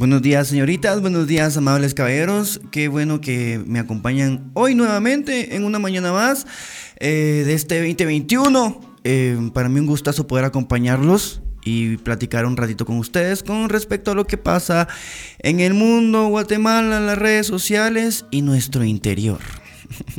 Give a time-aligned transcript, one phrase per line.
[0.00, 5.62] Buenos días señoritas, buenos días amables caballeros, qué bueno que me acompañan hoy nuevamente en
[5.62, 6.46] una mañana más
[7.00, 8.80] eh, de este 2021.
[9.04, 14.12] Eh, para mí un gustazo poder acompañarlos y platicar un ratito con ustedes con respecto
[14.12, 14.88] a lo que pasa
[15.40, 19.40] en el mundo, Guatemala, las redes sociales y nuestro interior.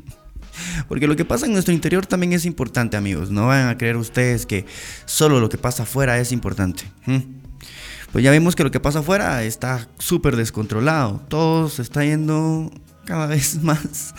[0.90, 3.32] Porque lo que pasa en nuestro interior también es importante, amigos.
[3.32, 4.68] No van a creer ustedes que
[5.05, 6.84] solo lo que pasa afuera es importante
[8.12, 11.21] pues ya vemos que lo que pasa afuera está súper descontrolado.
[11.29, 12.71] Todo se está yendo
[13.05, 14.13] cada vez más.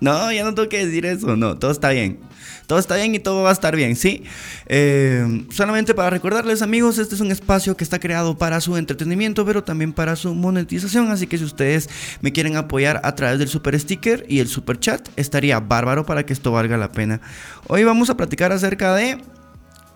[0.00, 1.36] no, ya no tengo que decir eso.
[1.36, 2.20] No, todo está bien.
[2.66, 4.22] Todo está bien y todo va a estar bien, ¿sí?
[4.66, 9.44] Eh, solamente para recordarles, amigos, este es un espacio que está creado para su entretenimiento,
[9.44, 11.10] pero también para su monetización.
[11.10, 11.88] Así que si ustedes
[12.20, 16.24] me quieren apoyar a través del super sticker y el super chat, estaría bárbaro para
[16.24, 17.20] que esto valga la pena.
[17.66, 19.18] Hoy vamos a platicar acerca de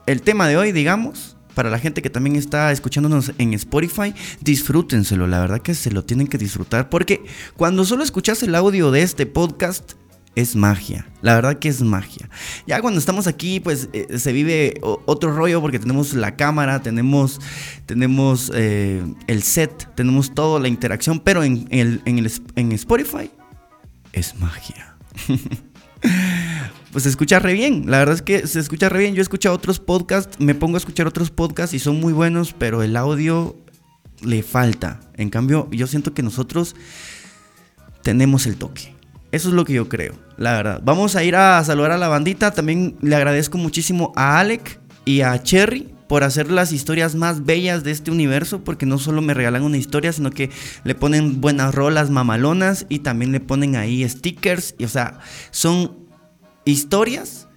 [0.07, 5.27] el tema de hoy, digamos, para la gente que también está escuchándonos en Spotify, disfrútenselo,
[5.27, 7.25] la verdad que se lo tienen que disfrutar, porque
[7.57, 9.95] cuando solo escuchas el audio de este podcast,
[10.37, 12.29] es magia, la verdad que es magia.
[12.67, 17.41] Ya cuando estamos aquí, pues eh, se vive otro rollo porque tenemos la cámara, tenemos,
[17.87, 23.31] tenemos eh, el set, tenemos toda la interacción, pero en, el, en, el, en Spotify
[24.13, 24.97] es magia.
[26.95, 27.91] pues se escucha re bien.
[27.91, 29.17] La verdad es que se escucha re bien.
[29.17, 32.55] Yo he escuchado otros podcasts, me pongo a escuchar otros podcasts y son muy buenos,
[32.57, 33.57] pero el audio
[34.23, 35.01] le falta.
[35.15, 36.77] En cambio, yo siento que nosotros
[38.03, 38.95] tenemos el toque.
[39.33, 40.83] Eso es lo que yo creo, la verdad.
[40.85, 42.53] Vamos a ir a saludar a la bandita.
[42.53, 47.83] También le agradezco muchísimo a Alec y a Cherry por hacer las historias más bellas
[47.83, 50.51] de este universo, porque no solo me regalan una historia, sino que
[50.85, 55.19] le ponen buenas rolas mamalonas y también le ponen ahí stickers, y o sea,
[55.51, 56.04] son
[56.65, 57.49] historias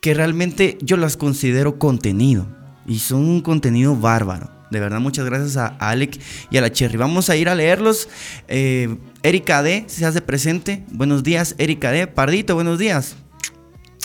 [0.00, 2.46] que realmente yo las considero contenido
[2.86, 4.50] y son un contenido bárbaro.
[4.70, 6.20] De verdad, muchas gracias a Alec
[6.50, 6.96] y a la Cherry.
[6.96, 8.08] Vamos a ir a leerlos.
[8.48, 10.84] Eh, Erika D se hace presente.
[10.90, 12.06] Buenos días, Erika D.
[12.06, 13.16] Pardito, buenos días.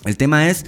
[0.06, 0.66] El tema es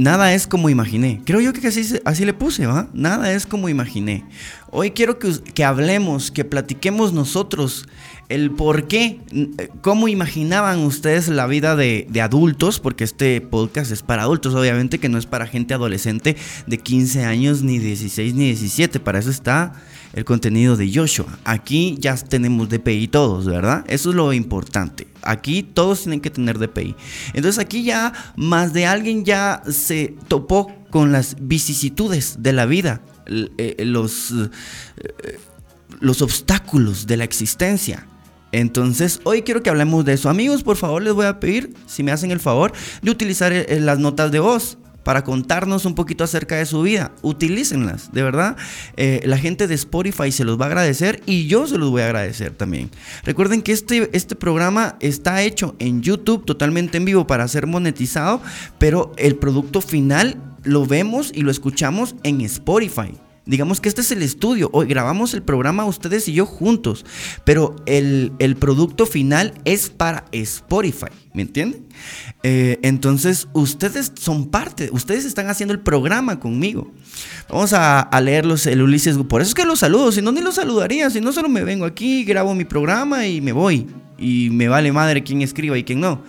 [0.00, 1.20] Nada es como imaginé.
[1.26, 2.88] Creo yo que así, así le puse, ¿va?
[2.94, 4.24] Nada es como imaginé.
[4.70, 7.86] Hoy quiero que, que, hablemos, que platiquemos nosotros
[8.30, 9.20] el por qué,
[9.82, 14.98] cómo imaginaban ustedes la vida de, de, adultos, porque este podcast es para adultos, obviamente
[14.98, 16.36] que no es para gente adolescente
[16.66, 19.00] de 15 años, ni 16, ni 17.
[19.00, 19.72] Para eso está
[20.12, 21.38] el contenido de Joshua.
[21.44, 23.84] Aquí ya tenemos DPI todos, ¿verdad?
[23.88, 25.08] Eso es lo importante.
[25.22, 26.94] Aquí todos tienen que tener DPI.
[27.34, 33.02] Entonces aquí ya más de alguien ya se topó con las vicisitudes de la vida,
[33.26, 35.38] eh, los, eh,
[36.00, 38.06] los obstáculos de la existencia.
[38.52, 40.28] Entonces, hoy quiero que hablemos de eso.
[40.28, 42.72] Amigos, por favor, les voy a pedir, si me hacen el favor,
[43.02, 47.12] de utilizar eh, las notas de voz para contarnos un poquito acerca de su vida.
[47.22, 48.56] Utilícenlas, de verdad.
[48.96, 52.02] Eh, la gente de Spotify se los va a agradecer y yo se los voy
[52.02, 52.90] a agradecer también.
[53.24, 58.42] Recuerden que este, este programa está hecho en YouTube totalmente en vivo para ser monetizado,
[58.78, 63.14] pero el producto final lo vemos y lo escuchamos en Spotify.
[63.46, 64.68] Digamos que este es el estudio.
[64.72, 67.06] Hoy grabamos el programa ustedes y yo juntos.
[67.44, 71.06] Pero el, producto final es para Spotify.
[71.32, 71.86] ¿Me entienden?
[72.42, 74.90] Eh, entonces, ustedes son parte.
[74.92, 76.92] Ustedes están haciendo el programa conmigo.
[77.48, 79.16] Vamos a, a leerlos el Ulises.
[79.16, 80.12] Por eso es que los saludo.
[80.12, 81.08] Si no, ni los saludaría.
[81.08, 83.86] Si no, solo me vengo aquí, grabo mi programa y me voy.
[84.18, 86.22] Y me vale madre quién escriba y quién no.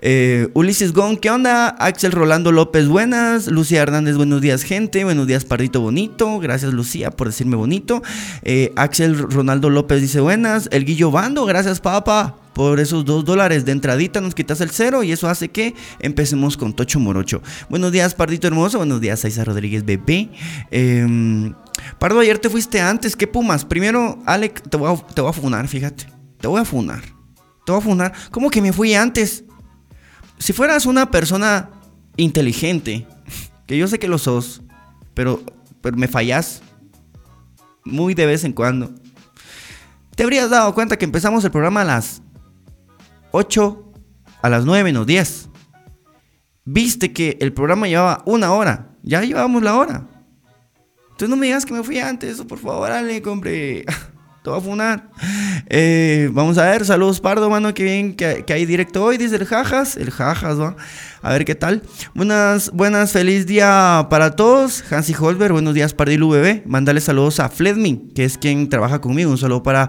[0.00, 1.68] Eh, Ulises Gon, ¿qué onda?
[1.68, 3.46] Axel Rolando López, buenas.
[3.46, 5.04] Lucía Hernández, buenos días, gente.
[5.04, 6.38] Buenos días, Pardito Bonito.
[6.38, 8.02] Gracias, Lucía, por decirme bonito.
[8.42, 10.68] Eh, Axel Ronaldo López dice buenas.
[10.72, 12.36] El Guillo Bando, gracias, papá.
[12.52, 16.56] Por esos dos dólares de entradita nos quitas el cero y eso hace que empecemos
[16.56, 17.42] con Tocho Morocho.
[17.68, 18.78] Buenos días, Pardito Hermoso.
[18.78, 20.30] Buenos días, Aiza Rodríguez, bebé.
[20.70, 21.52] Em,
[21.98, 23.14] Pardo, ayer te fuiste antes.
[23.14, 23.64] ¿Qué pumas?
[23.66, 26.06] Primero, Alec, te voy, a, te voy a funar, fíjate.
[26.40, 27.02] Te voy a funar.
[27.66, 28.12] Te voy a funar.
[28.30, 29.44] ¿Cómo que me fui antes?
[30.38, 31.70] Si fueras una persona
[32.16, 33.06] inteligente,
[33.66, 34.62] que yo sé que lo sos,
[35.14, 35.42] pero,
[35.80, 36.62] pero me fallas
[37.84, 38.92] muy de vez en cuando,
[40.14, 42.22] te habrías dado cuenta que empezamos el programa a las
[43.32, 43.92] 8,
[44.42, 45.50] a las 9 menos 10.
[46.64, 50.06] Viste que el programa llevaba una hora, ya llevábamos la hora.
[51.10, 53.84] Entonces no me digas que me fui antes, por favor, dale, hombre.
[54.46, 55.08] te voy a funar.
[56.32, 59.44] Vamos a ver, saludos Pardo, mano, que bien que, que, hay directo hoy, dice el
[59.44, 60.76] Jajas, el Jajas, ¿va?
[61.20, 61.82] A ver qué tal.
[62.14, 64.84] Buenas, buenas, feliz día para todos.
[64.92, 66.62] Hansi Holber, buenos días, Pardilu Bebé.
[66.64, 69.32] Mándale saludos a Fledmin, que es quien trabaja conmigo.
[69.32, 69.88] Un saludo para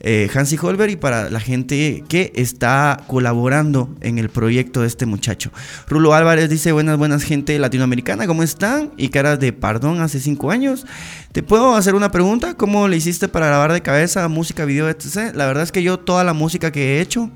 [0.00, 0.58] eh, Hansi
[0.88, 5.50] y para la gente que está colaborando en el proyecto de este muchacho.
[5.88, 8.92] Rulo Álvarez dice, buenas, buenas gente latinoamericana, ¿cómo están?
[8.96, 10.86] Y caras de perdón hace cinco años.
[11.32, 12.54] ¿Te puedo hacer una pregunta?
[12.54, 15.34] ¿Cómo le hiciste para grabar de cabeza música, video, etc?
[15.34, 17.30] La verdad es que yo toda la música que he hecho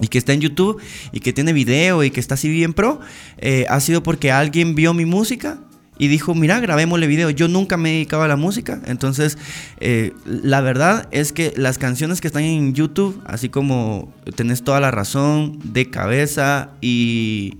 [0.00, 0.80] y que está en YouTube
[1.12, 3.00] y que tiene video y que está así bien pro,
[3.38, 5.58] eh, ha sido porque alguien vio mi música
[5.98, 7.30] y dijo, mira, grabémosle video.
[7.30, 9.38] Yo nunca me dedicaba a la música, entonces
[9.78, 14.80] eh, la verdad es que las canciones que están en YouTube, así como tenés toda
[14.80, 17.58] la razón, de cabeza y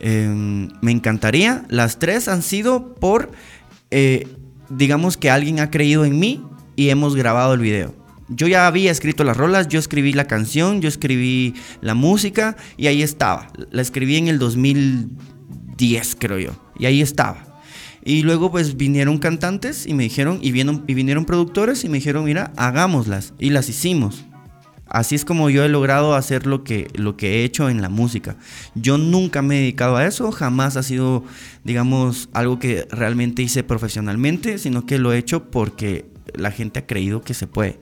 [0.00, 3.32] em, me encantaría, las tres han sido por,
[3.90, 4.28] eh,
[4.68, 6.44] digamos que alguien ha creído en mí
[6.76, 7.94] y hemos grabado el video.
[8.28, 12.86] Yo ya había escrito las rolas, yo escribí la canción, yo escribí la música y
[12.86, 13.48] ahí estaba.
[13.70, 16.52] La escribí en el 2010, creo yo.
[16.78, 17.53] Y ahí estaba.
[18.04, 21.98] Y luego pues vinieron cantantes y me dijeron, y, vinieron, y vinieron productores y me
[21.98, 23.32] dijeron, mira, hagámoslas.
[23.38, 24.24] Y las hicimos.
[24.86, 27.88] Así es como yo he logrado hacer lo que, lo que he hecho en la
[27.88, 28.36] música.
[28.74, 31.24] Yo nunca me he dedicado a eso, jamás ha sido,
[31.64, 36.04] digamos, algo que realmente hice profesionalmente, sino que lo he hecho porque
[36.34, 37.80] la gente ha creído que se puede.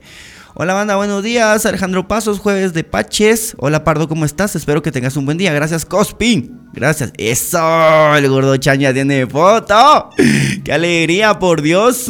[0.55, 1.65] Hola banda, buenos días.
[1.65, 3.55] Alejandro Pasos, jueves de Paches.
[3.57, 4.55] Hola Pardo, ¿cómo estás?
[4.55, 5.51] Espero que tengas un buen día.
[5.51, 6.69] Gracias, Cospin.
[6.73, 7.11] Gracias.
[7.17, 10.11] Eso, el gordo Chaña tiene foto.
[10.63, 12.05] ¡Qué alegría, por Dios!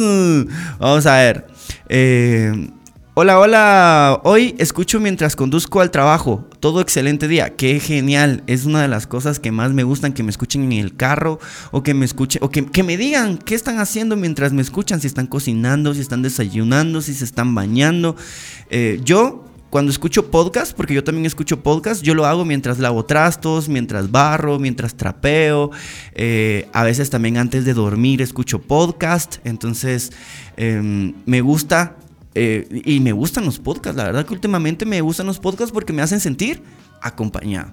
[0.78, 1.46] Vamos a ver.
[1.88, 2.68] Eh,
[3.16, 4.20] Hola, hola.
[4.24, 6.48] Hoy escucho mientras conduzco al trabajo.
[6.58, 7.54] Todo excelente día.
[7.54, 8.42] Qué genial.
[8.48, 11.38] Es una de las cosas que más me gustan, que me escuchen en el carro
[11.70, 15.06] o que me escuchen o que, me digan qué están haciendo mientras me escuchan, si
[15.06, 18.16] están cocinando, si están desayunando, si se están bañando.
[18.68, 23.04] Eh, yo cuando escucho podcast, porque yo también escucho podcast, yo lo hago mientras lavo
[23.04, 25.70] trastos, mientras barro, mientras trapeo.
[26.14, 29.36] Eh, a veces también antes de dormir escucho podcast.
[29.44, 30.10] Entonces
[30.56, 31.96] em, me gusta
[32.34, 35.92] eh, y me gustan los podcasts, la verdad que últimamente me gustan los podcasts porque
[35.92, 36.62] me hacen sentir
[37.00, 37.70] acompañado.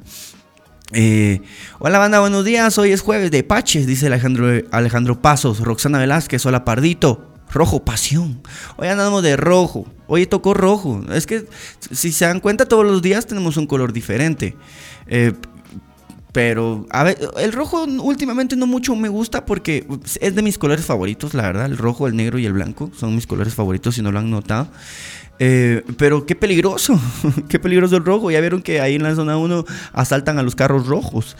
[0.94, 1.42] Eh,
[1.80, 2.78] hola banda, buenos días.
[2.78, 7.28] Hoy es jueves de Paches, dice Alejandro, Alejandro Pasos, Roxana Velázquez, hola Pardito.
[7.54, 8.42] Rojo, pasión.
[8.78, 9.86] Hoy andamos de rojo.
[10.08, 11.04] Hoy tocó rojo.
[11.12, 11.46] Es que
[11.92, 14.56] si se dan cuenta, todos los días tenemos un color diferente.
[15.08, 15.34] Eh,
[16.32, 19.86] pero, a ver, el rojo últimamente no mucho me gusta porque
[20.22, 21.66] es de mis colores favoritos, la verdad.
[21.66, 24.32] El rojo, el negro y el blanco son mis colores favoritos, si no lo han
[24.32, 24.70] notado.
[25.40, 27.00] Eh, pero qué peligroso,
[27.50, 28.32] qué peligroso el rojo.
[28.32, 31.36] Ya vieron que ahí en la zona 1 asaltan a los carros rojos.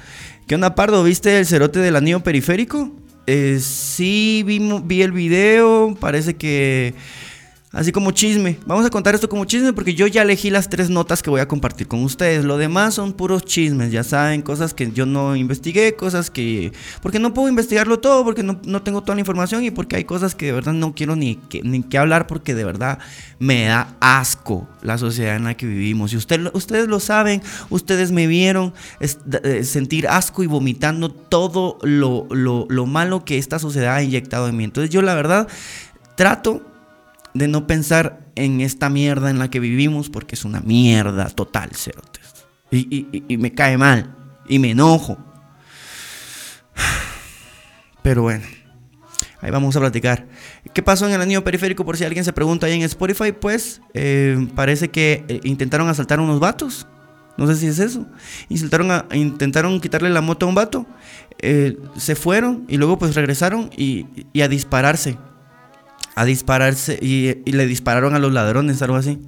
[0.48, 1.04] ¿Qué onda, Pardo?
[1.04, 2.92] ¿Viste el cerote del anillo periférico?
[3.28, 5.96] Eh, sí, vi, vi el video.
[6.00, 6.96] Parece que
[7.74, 8.58] Así como chisme.
[8.66, 11.40] Vamos a contar esto como chisme porque yo ya elegí las tres notas que voy
[11.40, 12.44] a compartir con ustedes.
[12.44, 16.74] Lo demás son puros chismes, ya saben, cosas que yo no investigué, cosas que...
[17.02, 20.36] Porque no puedo investigarlo todo, porque no, tengo toda la información y porque hay cosas
[20.36, 23.00] que de verdad no quiero ni que, ni que hablar porque de verdad
[23.40, 26.12] me da asco la sociedad en la que vivimos.
[26.12, 32.28] Y usted, ustedes lo saben, ustedes me vieron eh, sentir asco y vomitando todo lo,
[32.32, 34.66] lo, lo malo que esta sociedad ha inyectado en mí.
[34.66, 35.48] Entonces yo la verdad
[36.18, 36.64] trato
[37.34, 41.72] de no pensar en esta mierda en la que vivimos, porque es una mierda total,
[41.76, 42.46] cerotes.
[42.72, 44.16] Y, me cae mal,
[44.48, 45.18] y me enojo.
[48.04, 48.46] Pero bueno,
[49.42, 50.28] ahí vamos a platicar.
[50.74, 51.86] ¿Qué pasó en el anillo periférico?
[51.86, 56.20] Por si alguien se pregunta ahí en Spotify, pues eh, parece que eh, intentaron asaltar
[56.20, 56.88] a unos vatos.
[57.38, 58.06] No sé si es eso.
[58.50, 60.86] intentaron quitarle la moto a un vato.
[61.40, 64.06] Eh, se fueron y luego pues regresaron y
[64.42, 65.18] a dispararse
[66.16, 69.20] a dispararse y, le dispararon a los ladrones, algo así.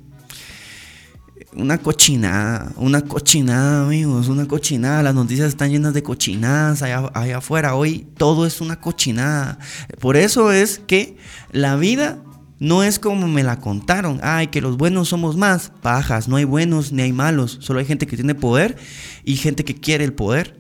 [1.56, 5.04] Una cochinada, una cochinada, amigos, una cochinada.
[5.04, 7.75] Las noticias están llenas de cochinadas allá, afuera.
[7.75, 9.60] Hoy todo es una cochinada.
[10.00, 11.16] Por eso es que
[11.52, 12.24] la vida
[12.60, 14.20] no es como me la contaron.
[14.24, 15.72] Ay, que los buenos somos más.
[15.82, 17.60] Pajas, no hay buenos ni hay malos.
[17.62, 18.75] Solo hay gente que tiene poder
[19.24, 20.60] y gente que quiere el poder.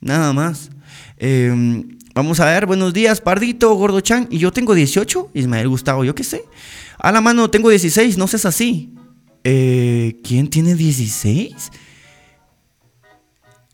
[0.00, 0.70] Nada más.
[1.16, 4.28] Eh, Vamos a ver, buenos días, Pardito, Gordo Chan.
[4.30, 6.44] Y yo tengo 18, Ismael Gustavo, yo qué sé.
[6.98, 8.92] A la mano tengo 16, no seas así.
[9.44, 11.70] Eh, ¿Quién tiene 16?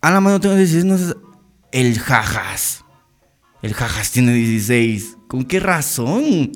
[0.00, 1.16] A la mano tengo 16, no seas...
[1.72, 2.84] El Jajas.
[3.60, 5.16] El Jajas tiene 16.
[5.26, 6.52] ¿Con qué razón?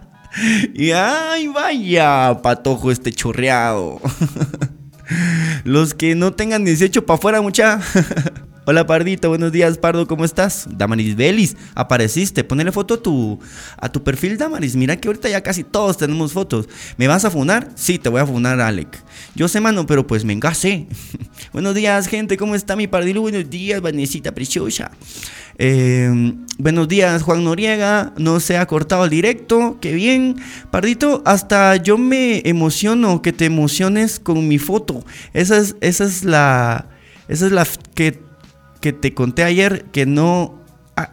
[0.74, 4.02] y ay, vaya, patojo este chorreado.
[5.64, 7.80] Los que no tengan 18 para afuera, mucha.
[8.68, 10.66] Hola Pardito, buenos días Pardo, ¿cómo estás?
[10.68, 13.38] Damaris Belis, apareciste, ponele foto a tu,
[13.76, 16.68] a tu perfil Damaris, mira que ahorita ya casi todos tenemos fotos.
[16.96, 17.70] ¿Me vas a funar?
[17.76, 18.88] Sí, te voy a funar Alec.
[19.36, 20.88] Yo sé mano, pero pues me engasé.
[21.52, 23.20] buenos días gente, ¿cómo está mi Pardilo?
[23.20, 24.90] Buenos días, Vanesita preciosa.
[25.58, 28.14] Eh, buenos días, Juan Noriega.
[28.18, 29.78] No se ha cortado el directo.
[29.80, 30.38] Qué bien.
[30.72, 35.04] Pardito, hasta yo me emociono que te emociones con mi foto.
[35.34, 36.88] Esa es, esa es la.
[37.28, 38.25] Esa es la que,
[38.80, 40.60] que te conté ayer que no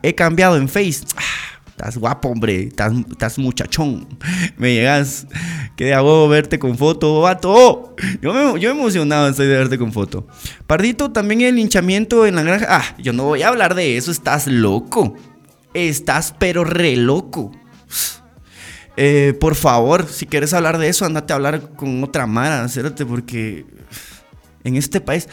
[0.01, 1.05] he cambiado en Face.
[1.15, 2.63] Ah, estás guapo, hombre.
[2.63, 4.07] Estás, muchachón.
[4.57, 5.27] Me llegas.
[5.75, 7.95] Que de hago verte con foto, vato.
[8.21, 10.27] Yo me, yo emocionado estoy de verte con foto.
[10.67, 12.67] Pardito, también el hinchamiento en la granja.
[12.69, 14.11] Ah, yo no voy a hablar de eso.
[14.11, 15.15] Estás loco.
[15.73, 17.51] Estás pero re loco.
[18.95, 23.05] Eh, por favor, si quieres hablar de eso, andate a hablar con otra mara, acérate,
[23.05, 23.65] porque
[24.63, 25.27] en este país.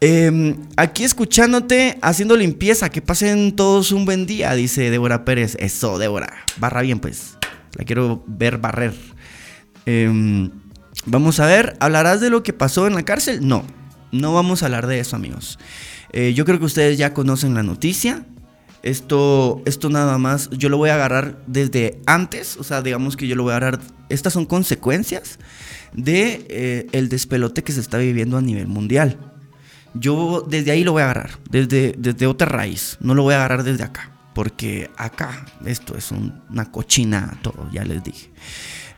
[0.00, 5.56] Em, aquí escuchándote, haciendo limpieza, que pasen todos un buen día, dice Débora Pérez.
[5.58, 7.36] Eso, Débora, barra bien, pues.
[7.74, 8.94] La quiero ver barrer.
[9.86, 10.50] Em,
[11.06, 13.46] vamos a ver, ¿hablarás de lo que pasó en la cárcel?
[13.46, 13.64] No,
[14.12, 15.58] no vamos a hablar de eso, amigos.
[16.12, 18.24] Eh, yo creo que ustedes ya conocen la noticia.
[18.84, 23.26] Esto, esto nada más, yo lo voy a agarrar desde antes, o sea, digamos que
[23.26, 25.40] yo lo voy a agarrar, estas son consecuencias
[25.92, 29.18] de eh, el despelote que se está viviendo a nivel mundial.
[29.94, 33.38] Yo desde ahí lo voy a agarrar, desde, desde otra raíz, no lo voy a
[33.38, 38.30] agarrar desde acá, porque acá esto es una cochina todo, ya les dije.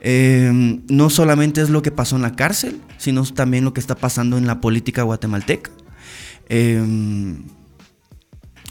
[0.00, 3.94] Em, no solamente es lo que pasó en la cárcel, sino también lo que está
[3.94, 5.70] pasando en la política guatemalteca.
[6.48, 7.44] Em,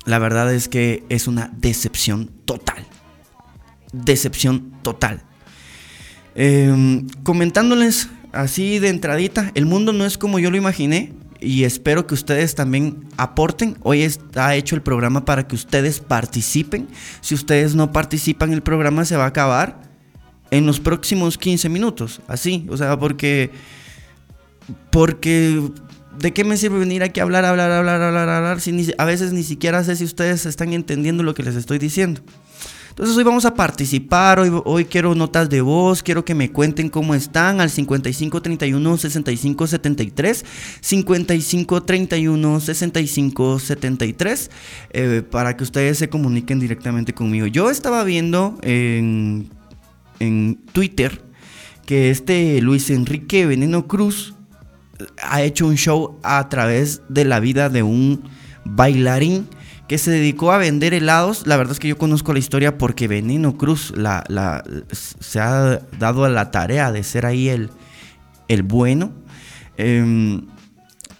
[0.06, 2.86] la verdad es que es una decepción total.
[3.94, 5.24] Decepción total.
[6.36, 12.06] Em, comentándoles así de entradita, el mundo no es como yo lo imaginé y espero
[12.06, 13.78] que ustedes también aporten.
[13.84, 16.88] Hoy está hecho el programa para que ustedes participen.
[17.22, 19.82] Si ustedes no participan, el programa se va a acabar
[20.52, 22.22] en los próximos 15 minutos.
[22.28, 23.52] Así, o sea, porque...
[24.92, 25.62] Porque
[26.20, 28.62] ¿de qué me sirve venir aquí a hablar, hablar, hablar, hablar, hablar?
[28.62, 32.22] Si a veces ni siquiera sé si ustedes están entendiendo lo que les estoy diciendo.
[33.00, 37.16] Entonces hoy vamos a participar, hoy, quiero notas de voz, quiero que me cuenten cómo
[37.16, 40.46] están al 5531 6573,
[40.82, 44.52] 5531 6573,
[44.90, 47.48] eh, para que ustedes se comuniquen directamente conmigo.
[47.48, 49.48] Yo estaba viendo en,
[50.20, 51.22] en Twitter
[51.86, 54.34] que este Luis Enrique Veneno Cruz
[55.24, 58.24] ha hecho un show a través de la vida de un
[58.66, 59.48] bailarín
[59.90, 61.46] que se dedicó a vender helados.
[61.46, 66.24] La verdad es que yo conozco la historia porque Veneno Cruz la, se ha dado
[66.24, 67.72] a la tarea de ser ahí el,
[68.48, 69.12] el bueno.
[69.76, 70.46] Em,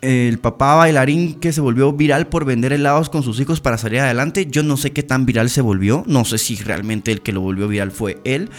[0.02, 4.00] el papá bailarín que se volvió viral por vender helados con sus hijos para salir
[4.00, 4.46] adelante.
[4.46, 6.06] Yo no sé qué tan viral se volvió.
[6.08, 8.50] No sé si realmente el que lo volvió viral fue él.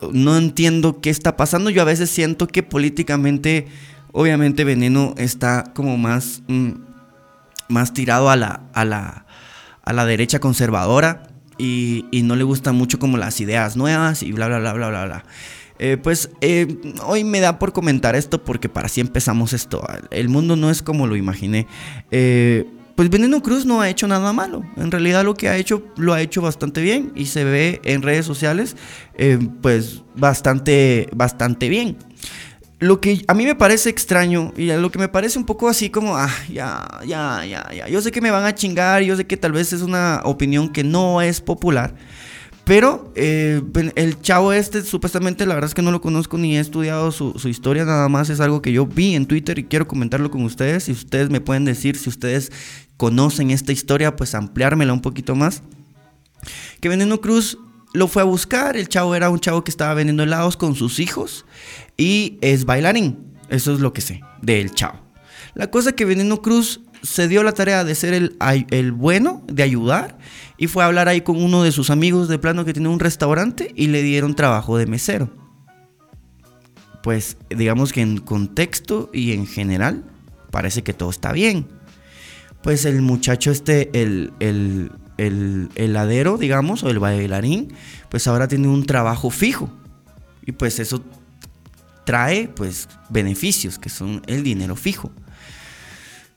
[0.00, 1.68] Uh, no entiendo qué está pasando.
[1.68, 3.66] Yo a veces siento que políticamente
[4.12, 6.70] Obviamente Veneno está como más, mm,
[7.68, 9.26] más tirado a la, a, la,
[9.82, 14.48] a la derecha conservadora y, no le gustan mucho como las ideas nuevas y bla,
[14.48, 15.24] bla, bla, bla, bla, bla.
[15.78, 19.82] Eh, pues eh, hoy me da por comentar esto porque para así empezamos esto.
[20.10, 21.66] El mundo no es como lo imaginé.
[22.10, 24.62] Eh, pues Veneno Cruz no ha hecho nada malo.
[24.76, 28.02] En realidad lo que ha hecho lo ha hecho bastante bien y se ve en
[28.02, 28.76] redes sociales
[29.62, 31.96] pues bastante, bastante bien
[32.80, 35.90] lo que a mí me parece extraño y lo que me parece un poco así
[35.90, 37.88] como, ah, ya, ya, ya, ya.
[37.88, 40.70] Yo sé que me van a chingar, yo sé que tal vez es una opinión
[40.70, 41.94] que no es popular.
[42.64, 43.60] Pero eh,
[43.96, 47.38] el chavo este, supuestamente, la verdad es que no lo conozco ni he estudiado su,
[47.38, 50.42] su, historia, nada más es algo que yo vi en Twitter y quiero comentarlo con
[50.44, 50.84] ustedes.
[50.84, 52.50] Si ustedes me pueden decir, si ustedes
[52.96, 55.62] conocen esta historia, pues ampliármela un poquito más.
[56.80, 57.58] Que Veneno Cruz
[57.92, 61.00] lo fue a buscar, el chavo era un chavo que estaba vendiendo helados con sus
[61.00, 61.44] hijos
[61.96, 63.30] y es bailarín.
[63.48, 65.00] Eso es lo que sé del chavo.
[65.54, 68.36] La cosa que Veneno Cruz se dio la tarea de ser el,
[68.70, 70.18] el, bueno, de ayudar,
[70.56, 73.00] y fue a hablar ahí con uno de sus amigos de plano que tiene un
[73.00, 75.30] restaurante y le dieron trabajo de mesero.
[77.02, 80.04] Pues digamos que en contexto y en general
[80.50, 81.66] parece que todo está bien.
[82.62, 87.74] Pues el muchacho este, el, el, el heladero, digamos, o el bailarín,
[88.08, 89.70] pues ahora tiene un trabajo fijo.
[90.46, 91.04] Y pues eso
[92.04, 95.12] trae pues beneficios que son el dinero fijo.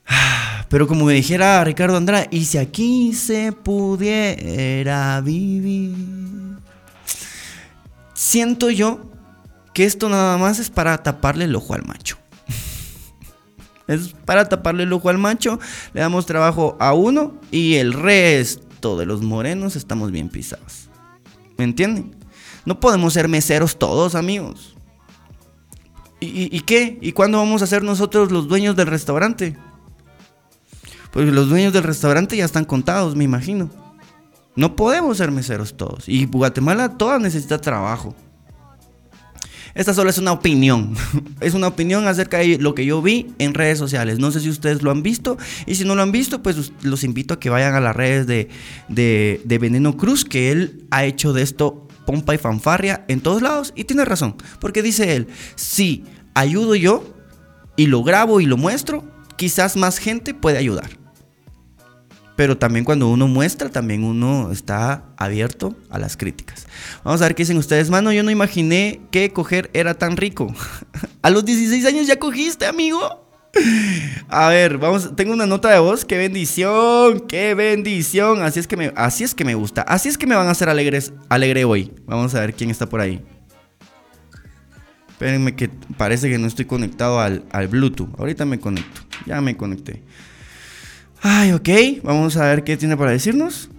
[0.68, 5.94] Pero como me dijera Ricardo Andrade, y si aquí se pudiera vivir.
[8.12, 9.10] Siento yo
[9.72, 12.18] que esto nada más es para taparle el ojo al macho.
[13.86, 15.60] Es para taparle el ojo al macho,
[15.92, 20.90] le damos trabajo a uno y el resto de los morenos estamos bien pisados.
[21.56, 22.14] ¿Me entienden?
[22.66, 24.76] No podemos ser meseros todos, amigos.
[26.20, 26.98] ¿Y, qué?
[27.02, 29.56] ¿Y cuándo vamos a ser nosotros los dueños del restaurante?
[31.10, 33.68] Pues los dueños del restaurante ya están contados, me imagino.
[34.56, 36.08] No podemos ser meseros todos.
[36.08, 38.14] Y Guatemala toda necesita trabajo.
[39.74, 40.94] Esta solo es una opinión.
[41.40, 44.18] es una opinión acerca de lo que yo vi en redes sociales.
[44.18, 45.36] No sé si ustedes lo han visto.
[45.66, 48.26] Y si no lo han visto, pues los invito a que vayan a las redes
[48.26, 48.48] de,
[48.88, 53.72] de, Veneno Cruz, que él ha hecho de esto pompa y fanfarria en todos lados.
[53.74, 54.36] Y tiene razón.
[54.60, 55.26] Porque dice él,
[55.56, 56.04] si
[56.34, 57.04] ayudo yo
[57.76, 59.04] y lo grabo y lo muestro,
[59.36, 61.03] quizás más gente puede ayudar.
[62.36, 66.66] Pero también cuando uno muestra, también uno está abierto a las críticas.
[67.04, 67.90] Vamos a ver qué dicen ustedes.
[67.90, 70.52] Mano, yo no imaginé que coger era tan rico.
[71.22, 73.24] a los 16 años ya cogiste, amigo.
[74.28, 76.04] A ver, vamos, tengo una nota de voz.
[76.04, 78.42] Qué bendición, qué bendición.
[78.42, 79.82] Así es que me, así es que me gusta.
[79.82, 81.92] Así es que me van a hacer alegres, alegre hoy.
[82.06, 83.24] Vamos a ver quién está por ahí.
[85.08, 88.18] Espérenme que parece que no estoy conectado al, al Bluetooth.
[88.18, 89.02] Ahorita me conecto.
[89.24, 90.02] Ya me conecté.
[91.26, 93.70] Ay, ok, vamos a ver qué tiene para decirnos.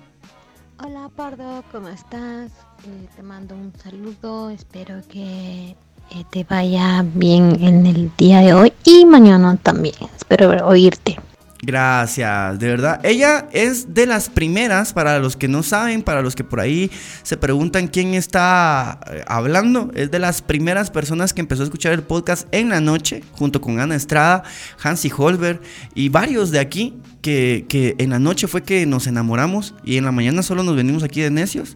[0.83, 2.51] Hola Pardo, ¿cómo estás?
[2.87, 5.75] Eh, te mando un saludo, espero que
[6.09, 11.19] eh, te vaya bien en el día de hoy y mañana también, espero oírte.
[11.61, 12.99] Gracias, de verdad.
[13.03, 16.91] Ella es de las primeras, para los que no saben, para los que por ahí
[17.23, 21.93] se preguntan quién está eh, hablando, es de las primeras personas que empezó a escuchar
[21.93, 24.43] el podcast en la noche, junto con Ana Estrada,
[24.83, 25.61] Hansi Holber
[25.95, 30.05] y varios de aquí, que, que en la noche fue que nos enamoramos y en
[30.05, 31.75] la mañana solo nos venimos aquí de necios.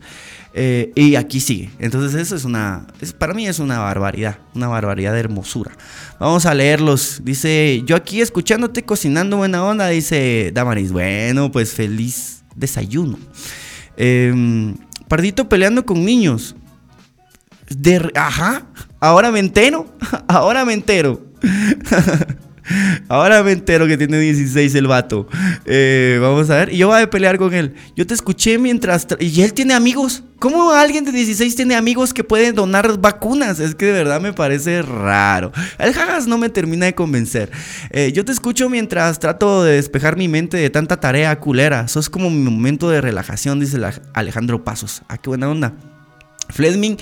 [0.54, 1.70] Eh, y aquí sigue.
[1.78, 2.88] Entonces eso es una,
[3.20, 5.72] para mí es una barbaridad, una barbaridad de hermosura.
[6.20, 7.22] Vamos a leerlos.
[7.24, 10.92] Dice, yo aquí escuchándote cocinando buena onda, dice Damaris.
[10.92, 13.18] Bueno, pues feliz desayuno.
[13.98, 14.76] Em,
[15.08, 16.56] pardito peleando con niños.
[17.70, 18.66] De, ajá,
[19.00, 19.86] ahora me entero,
[20.28, 21.24] ahora me entero.
[23.08, 25.28] Ahora me entero que tiene 16 el vato.
[25.66, 26.74] Eh, vamos a ver.
[26.74, 27.74] Y yo voy a pelear con él.
[27.96, 29.08] Yo te escuché mientras...
[29.20, 30.24] Y él tiene amigos.
[30.40, 33.60] ¿Cómo alguien de 16 tiene amigos que pueden donar vacunas?
[33.60, 35.52] Es que de verdad me parece raro.
[35.78, 37.52] El jajas no me termina de convencer.
[37.90, 41.82] Eh, yo te escucho mientras trato de despejar mi mente de tanta tarea culera.
[41.82, 43.78] Eso es como mi momento de relajación, dice
[44.14, 45.02] Alejandro Pasos.
[45.10, 45.74] Ah, qué buena onda.
[46.50, 46.96] Fleming,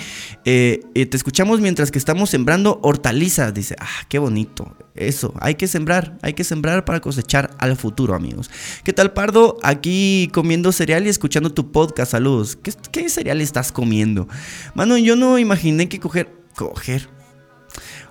[0.45, 3.53] eh, eh, te escuchamos mientras que estamos sembrando hortalizas.
[3.53, 4.75] Dice, ah, qué bonito.
[4.93, 8.49] Eso, hay que sembrar, hay que sembrar para cosechar al futuro, amigos.
[8.83, 9.57] ¿Qué tal, Pardo?
[9.63, 12.11] Aquí comiendo cereal y escuchando tu podcast.
[12.11, 12.57] Saludos.
[12.91, 14.27] ¿Qué, cereal estás comiendo?
[14.73, 16.35] Mano, yo no imaginé que coger.
[16.55, 17.07] Coger.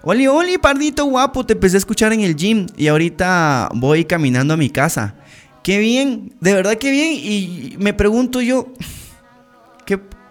[0.02, 1.44] Oli, oli, Pardito guapo.
[1.44, 5.16] Te empecé a escuchar en el gym y ahorita voy caminando a mi casa.
[5.64, 7.12] Qué bien, de verdad que bien.
[7.14, 8.84] Y me pregunto yo, ¿qué,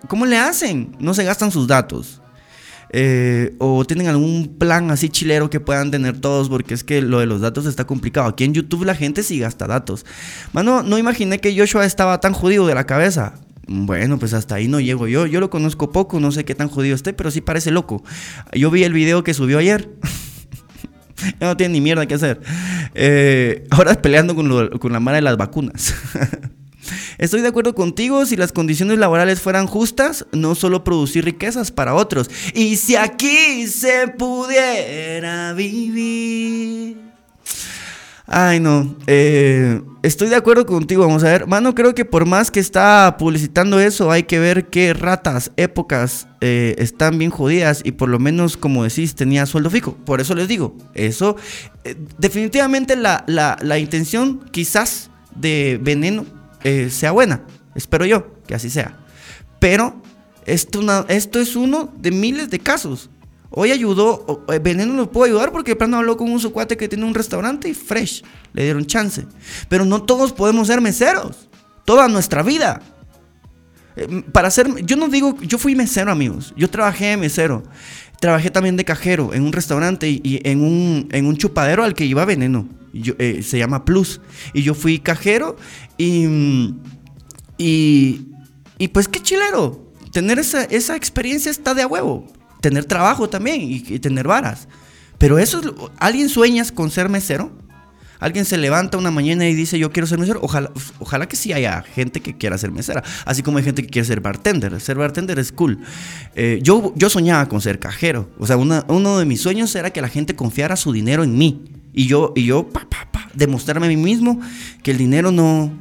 [0.07, 0.95] ¿Cómo le hacen?
[0.99, 2.21] No se gastan sus datos.
[2.91, 7.19] Eh, o tienen algún plan así chilero que puedan tener todos, porque es que lo
[7.19, 8.27] de los datos está complicado.
[8.27, 10.05] Aquí en YouTube la gente sí gasta datos.
[10.53, 13.35] Mano, no imaginé que Joshua estaba tan jodido de la cabeza.
[13.67, 15.25] Bueno, pues hasta ahí no llego yo.
[15.25, 18.03] Yo lo conozco poco, no sé qué tan jodido esté, pero sí parece loco.
[18.53, 19.89] Yo vi el video que subió ayer.
[21.39, 22.41] no tiene ni mierda que hacer.
[22.93, 25.95] Eh, ahora peleando con, con la mala de las vacunas.
[27.17, 31.93] Estoy de acuerdo contigo si las condiciones laborales fueran justas, no solo producir riquezas para
[31.93, 32.29] otros.
[32.53, 37.05] Y si aquí se pudiera vivir.
[38.27, 38.95] Ay, no.
[39.05, 41.05] Eh, estoy de acuerdo contigo.
[41.05, 41.47] Vamos a ver.
[41.47, 46.27] Mano, creo que por más que está publicitando eso, hay que ver qué ratas, épocas
[46.41, 47.81] eh, están bien jodidas.
[47.83, 49.95] Y por lo menos, como decís, tenía sueldo fijo.
[50.05, 50.75] Por eso les digo.
[50.95, 51.35] Eso.
[51.83, 56.25] Eh, definitivamente la, la intención, quizás, de veneno
[56.65, 57.43] eh, sea buena.
[57.75, 58.97] Espero yo que así sea.
[59.59, 60.01] Pero
[60.47, 63.11] esto, esto es uno de miles de casos.
[63.51, 66.89] Hoy ayudó, eh, Veneno no pudo ayudar porque de plano habló con un sucuate que
[66.89, 68.23] tiene un restaurante y fresh,
[68.53, 69.27] le dieron chance.
[69.69, 71.47] Pero no todos podemos ser meseros,
[71.85, 72.81] toda nuestra vida.
[73.95, 77.61] Eh, para ser, yo no digo, yo fui mesero amigos, yo trabajé mesero,
[78.19, 82.05] trabajé también de cajero en un restaurante y, en, un, en un chupadero al que
[82.05, 82.67] iba Veneno.
[82.93, 84.21] Eh, se llama Plus.
[84.53, 85.57] Y yo fui cajero
[85.97, 86.73] y,
[87.57, 89.91] y, pues qué chilero.
[90.11, 92.25] Tener esa, esa, experiencia está de a huevo.
[92.61, 94.67] Tener trabajo también y, tener varas.
[95.17, 97.51] Pero eso, ¿alguien sueñas con ser mesero?
[98.19, 100.39] Alguien se levanta una mañana y dice yo quiero ser mesero.
[100.41, 103.03] Ojalá, ojalá que sí haya gente que quiera ser mesera.
[103.25, 104.79] Así como hay gente que quiere ser bartender.
[104.81, 105.79] Ser bartender es cool.
[106.35, 108.29] Eh, yo, yo soñaba con ser cajero.
[108.39, 111.63] O sea, uno de mis sueños era que la gente confiara su dinero en mí
[111.93, 114.39] Y yo, y yo, pa, pa, pa, demostrarme a mí mismo
[114.83, 115.71] que el dinero no,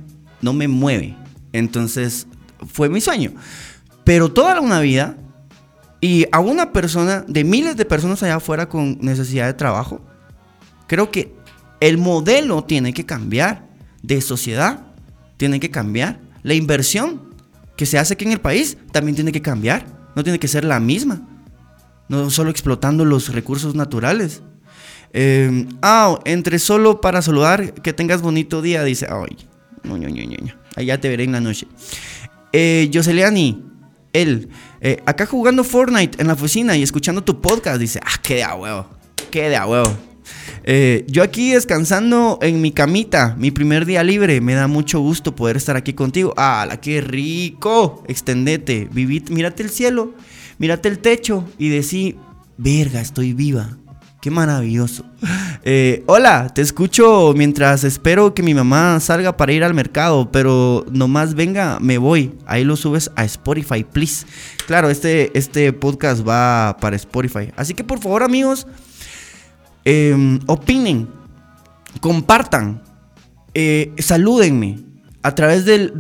[0.41, 1.17] no me mueve.
[1.53, 2.27] Entonces,
[2.73, 3.33] fue mi sueño.
[4.05, 5.17] Pero toda una vida,
[6.01, 10.03] y a una persona, de miles de personas allá afuera con necesidad de trabajo,
[10.87, 11.35] creo que
[11.81, 13.69] el modelo tiene que cambiar
[14.03, 14.87] de sociedad,
[15.37, 16.21] tiene que cambiar.
[16.43, 17.23] La inversión
[17.77, 20.65] que se hace aquí en el país también tiene que cambiar, no tiene que ser
[20.65, 21.23] la misma,
[22.09, 24.43] no solo explotando los recursos naturales.
[25.13, 29.37] Eh, ah, entre solo para saludar, que tengas bonito día, dice, ay,
[29.85, 31.67] no, no, no, allá te veré en la noche.
[32.53, 33.65] Eh, Yoseliani,
[34.13, 34.49] él,
[34.81, 38.45] eh, acá jugando Fortnite en la oficina y escuchando tu podcast, dice, ah, qué de
[38.45, 38.87] a huevo,
[39.31, 40.14] qué de a huevo.
[40.65, 45.35] Eh, yo aquí descansando en mi camita, mi primer día libre, me da mucho gusto
[45.35, 46.35] poder estar aquí contigo.
[46.37, 48.03] ¡Ah, qué rico!
[48.09, 50.15] Extendete, vivid, mírate el cielo,
[50.59, 52.17] mírate el techo y decí,
[52.57, 53.79] verga, estoy viva.
[54.25, 55.05] Qué maravilloso.
[55.67, 60.85] Eh, hola, te escucho mientras espero que mi mamá salga para ir al mercado, pero
[60.91, 62.33] nomás venga, me voy.
[62.47, 64.27] Ahí lo subes a Spotify, please.
[64.67, 67.51] Claro, este, este podcast va para Spotify.
[67.57, 68.67] Así que por favor, amigos,
[69.85, 71.09] em, opinen,
[72.01, 72.83] compartan,
[73.55, 74.85] eh, salúdenme
[75.25, 75.91] a través del,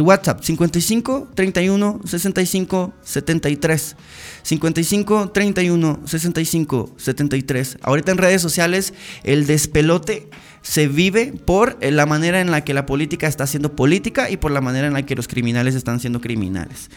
[0.00, 3.96] WhatsApp 55 31 65 73.
[4.42, 7.78] 55 31 65 73.
[7.82, 10.30] Ahorita en redes sociales el despelote
[10.62, 14.50] se vive por la manera en la que la política está siendo política y por
[14.50, 16.88] la manera en la que los criminales están siendo criminales.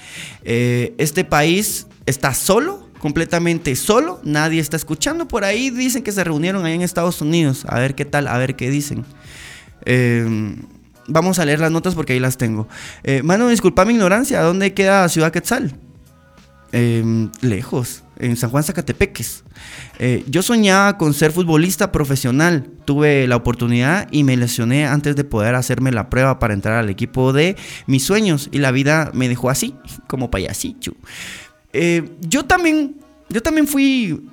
[0.43, 5.27] Eh, este país está solo, completamente solo, nadie está escuchando.
[5.27, 7.63] Por ahí dicen que se reunieron ahí en Estados Unidos.
[7.69, 9.05] A ver qué tal, a ver qué dicen.
[9.85, 10.55] Em,
[11.07, 12.67] vamos a leer las notas porque ahí las tengo.
[13.03, 14.41] Eh, mano, disculpa mi ignorancia.
[14.41, 15.77] ¿Dónde queda Ciudad Quetzal?
[16.71, 19.43] Em, lejos, en San Juan Zacatepeques.
[19.99, 22.71] Eh, yo soñaba con ser futbolista profesional.
[22.85, 26.89] Tuve la oportunidad y me lesioné antes de poder hacerme la prueba para entrar al
[26.89, 28.49] equipo de mis sueños.
[28.51, 29.75] Y la vida me dejó así,
[30.07, 30.93] como payasito.
[31.77, 32.95] Eh, yo también,
[33.27, 34.29] yo también fui,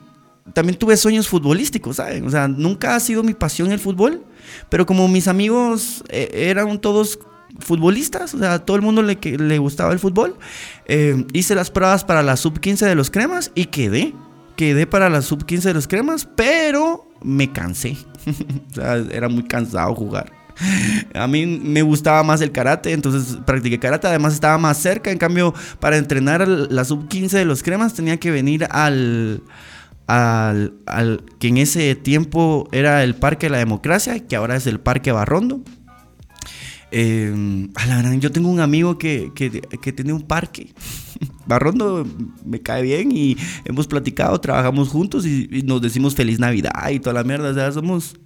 [0.52, 2.24] también tuve sueños futbolísticos, ¿saben?
[2.24, 4.24] O sea, nunca ha sido mi pasión el fútbol.
[4.68, 7.18] Pero como mis amigos eh, eran todos
[7.59, 10.37] futbolistas, o sea, todo el mundo le, le gustaba el fútbol,
[10.87, 14.14] eh, hice las pruebas para la sub 15 de los cremas y quedé.
[14.57, 17.96] Quedé para la sub 15 de los cremas, pero me cansé.
[18.70, 20.41] o sea, era muy cansado jugar.
[21.14, 25.18] A mí me gustaba más el karate, entonces practiqué karate, además estaba más cerca, en
[25.18, 29.42] cambio para entrenar la sub 15 de los cremas tenía que venir al,
[30.07, 34.81] al, que en ese tiempo era el Parque de la Democracia, que ahora es el
[34.81, 35.62] Parque Barrondo.
[36.94, 37.35] Eh,
[38.20, 39.33] yo tengo un amigo que,
[39.96, 40.75] tiene un parque.
[41.46, 42.07] Barrondo
[42.44, 47.14] me cae bien y hemos platicado, trabajamos juntos y, nos decimos feliz Navidad y toda
[47.14, 47.51] la mierda.
[47.51, 48.16] O sea, somos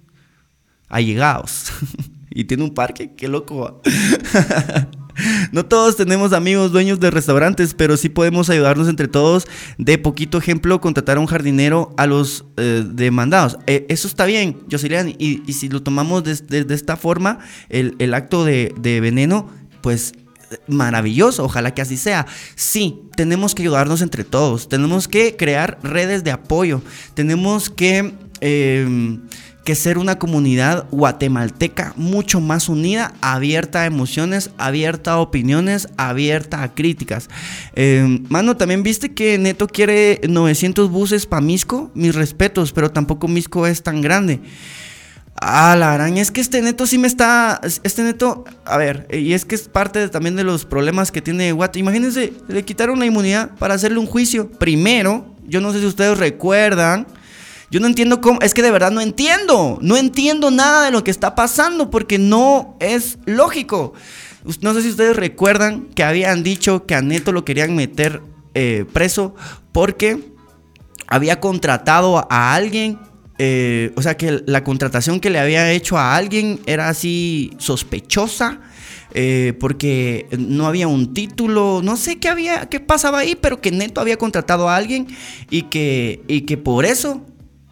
[0.89, 1.71] allegados.
[2.37, 3.81] y tiene un parque, qué loco.
[5.51, 9.47] No todos tenemos amigos dueños de restaurantes, pero sí podemos ayudarnos entre todos.
[9.79, 13.57] De poquito ejemplo, contratar a un jardinero a los eh, demandados.
[13.65, 15.09] Eh, eso está bien, Joselian.
[15.17, 18.71] Y, y si lo tomamos de, esta forma, el, acto de,
[19.01, 19.49] veneno,
[19.81, 20.13] pues
[20.67, 22.27] maravilloso, ojalá que así sea.
[22.53, 26.83] Sí, tenemos que ayudarnos entre todos, tenemos que crear redes de apoyo,
[27.15, 29.21] tenemos que em,
[29.67, 36.63] que ser una comunidad guatemalteca mucho más unida, abierta a emociones, abierta a opiniones, abierta
[36.63, 37.29] a críticas.
[37.75, 43.27] Em, mano, también viste que Neto quiere 900 buses para Misco, mis respetos, pero tampoco
[43.27, 44.39] Misco es tan grande.
[45.35, 47.59] Ah, la araña, es que este neto sí me está.
[47.83, 51.51] Este neto, a ver, y es que es parte también de los problemas que tiene
[51.51, 51.77] Guate.
[51.79, 54.49] Imagínense, le quitaron la inmunidad para hacerle un juicio.
[54.49, 57.05] Primero, yo no sé si ustedes recuerdan
[57.69, 61.03] yo no entiendo cómo, es que de verdad no entiendo, no entiendo nada de lo
[61.03, 63.93] que está pasando porque no es lógico.
[64.61, 68.21] No sé si ustedes recuerdan que habían dicho que a Neto lo querían meter
[68.53, 69.35] eh, preso
[69.73, 70.31] porque
[71.07, 72.99] había contratado a alguien,
[73.37, 78.61] eh, o sea que la contratación que le había hecho a alguien era así sospechosa.
[79.13, 83.71] Eh, porque no había un título, no sé qué había, qué pasaba ahí, pero que
[83.71, 85.07] Neto había contratado a alguien
[85.49, 87.25] y que, y que por eso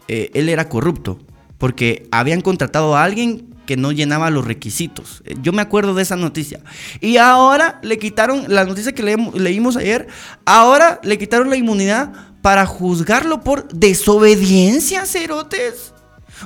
[0.08, 1.18] eh, él era corrupto,
[1.58, 5.22] porque habían contratado a alguien que no llenaba los requisitos.
[5.26, 6.60] Eh, yo me acuerdo de esa noticia.
[7.00, 9.02] Y ahora le quitaron, la noticia que
[9.34, 10.06] leímos ayer,
[10.46, 15.92] ahora le quitaron la inmunidad para juzgarlo por desobediencia, cerotes.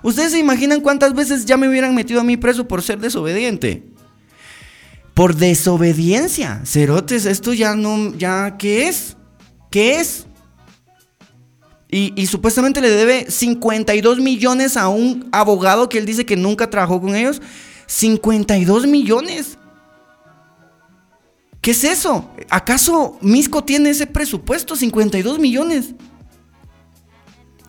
[0.03, 3.85] ¿Ustedes se imaginan cuántas veces ya me hubieran metido a mí preso por ser desobediente?
[5.15, 9.17] Por desobediencia, cerotes, esto ya no, ya, ¿qué es?
[9.71, 10.27] ¿Qué es?
[11.93, 17.01] Y, supuestamente le debe 52 millones a un abogado que él dice que nunca trabajó
[17.01, 17.43] con ellos.
[17.87, 19.59] 52 millones.
[21.61, 22.31] ¿Qué es eso?
[22.49, 24.77] ¿Acaso Misco tiene ese presupuesto?
[24.77, 25.95] 52 millones.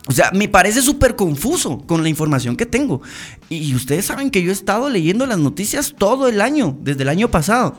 [0.06, 3.02] O sea, me parece súper confuso con la información que tengo.
[3.48, 7.08] Y ustedes saben que yo he estado leyendo las noticias todo el año, desde el
[7.08, 7.74] año pasado.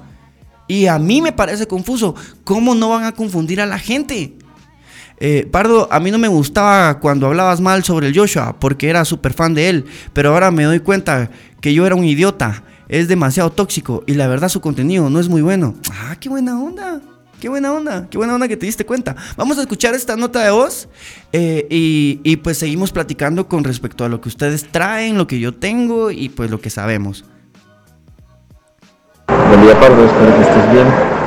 [0.67, 2.15] Y a mí me parece confuso.
[2.43, 4.38] ¿Cómo no van a confundir a la gente?
[5.19, 9.06] Eh, Pardo, a mí no me gustaba cuando hablabas mal sobre el Joshua, porque era
[9.06, 9.86] súper fan de él.
[10.13, 11.30] Pero ahora me doy cuenta
[11.62, 12.63] que yo era un idiota.
[12.89, 15.76] Es demasiado tóxico y la verdad su contenido no es muy bueno.
[15.91, 17.02] Ah, qué buena onda.
[17.43, 19.17] Qué buena onda, qué buena onda que te diste cuenta.
[19.36, 20.88] Vamos a escuchar esta nota de voz
[21.34, 25.54] eh, y, pues seguimos platicando con respecto a lo que ustedes traen, lo que yo
[25.54, 27.26] tengo y pues lo que sabemos.
[29.28, 31.23] Buen día, Pardo, espero que estés bien.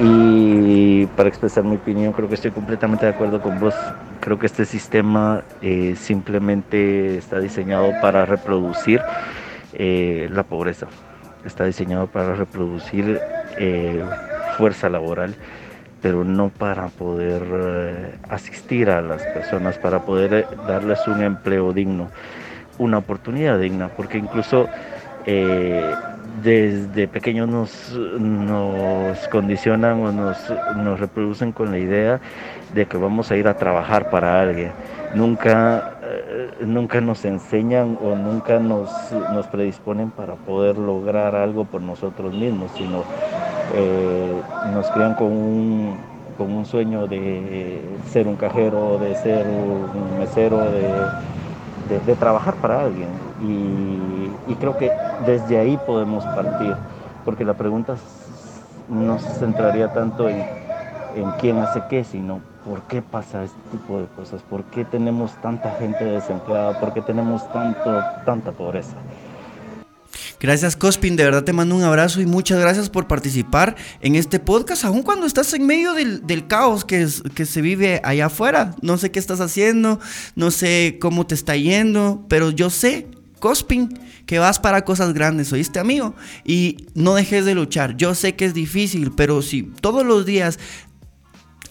[0.00, 3.74] Y para expresar mi opinión, creo que estoy completamente de acuerdo con vos.
[4.20, 9.00] Creo que este sistema eh, simplemente está diseñado para reproducir
[9.72, 10.86] eh, la pobreza.
[11.44, 13.20] Está diseñado para reproducir
[14.58, 15.34] fuerza laboral,
[16.02, 21.72] pero no para poder eh, asistir a las personas, para poder eh, darles un empleo
[21.72, 22.08] digno,
[22.78, 24.68] una oportunidad digna, porque incluso
[25.26, 25.94] eh,
[26.42, 30.38] desde pequeños nos, nos condicionan o nos,
[30.76, 32.20] nos reproducen con la idea
[32.74, 34.72] de que vamos a ir a trabajar para alguien.
[35.14, 35.98] Nunca
[36.60, 38.90] nunca nos enseñan o nunca nos,
[39.32, 43.04] nos predisponen para poder lograr algo por nosotros mismos, sino
[43.74, 44.40] eh,
[44.72, 45.96] nos crean con un,
[46.36, 52.84] con un sueño de ser un cajero, de ser un mesero, de, de, trabajar para
[52.84, 53.08] alguien.
[53.40, 54.90] Y, y, creo que
[55.24, 56.74] desde ahí podemos partir,
[57.24, 57.96] porque la pregunta
[58.88, 60.44] no se centraría tanto en,
[61.14, 65.32] en quién hace qué, sino por qué pasa este tipo de cosas, por qué tenemos
[65.40, 68.94] tanta gente desempleada, por qué tenemos tanto, tanta pobreza.
[70.40, 74.38] Gracias Cospin, de verdad te mando un abrazo y muchas gracias por participar en este
[74.38, 78.76] podcast, aun cuando estás en medio del, caos que, que se vive allá afuera.
[78.80, 79.98] No sé qué estás haciendo,
[80.36, 85.52] no sé cómo te está yendo, pero yo sé, Cospin, que vas para cosas grandes,
[85.52, 86.14] ¿oíste amigo?
[86.44, 87.96] Y no dejes de luchar.
[87.96, 90.58] Yo sé que es difícil, pero si todos los días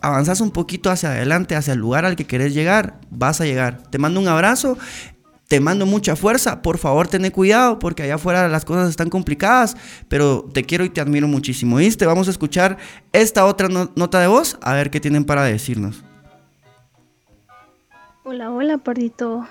[0.01, 3.83] avanzas un poquito hacia adelante, hacia el lugar al que querés llegar, vas a llegar.
[3.89, 4.77] Te mando un abrazo
[5.47, 6.61] te mando mucha fuerza.
[6.61, 9.77] Por favor, ten cuidado porque allá afuera las cosas están complicadas.
[10.09, 11.77] Pero te quiero y te admiro muchísimo.
[11.77, 12.05] ¿Viste?
[12.05, 12.77] Vamos a escuchar
[13.13, 16.03] esta otra nota de voz a ver qué tienen para decirnos.
[18.23, 19.47] Hola, hola, pardito.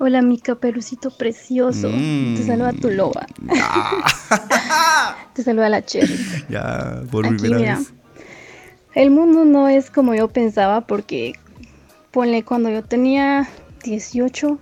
[0.00, 1.88] Hola, mi caperucito precioso.
[1.92, 2.36] Mm.
[2.36, 3.26] Te saluda tu loba.
[5.34, 6.16] te saluda la Cherry.
[6.48, 7.92] Ya, por primera vez.
[8.94, 11.34] El mundo no es como yo pensaba porque,
[12.12, 13.48] ponle, cuando yo tenía
[13.82, 14.58] 18,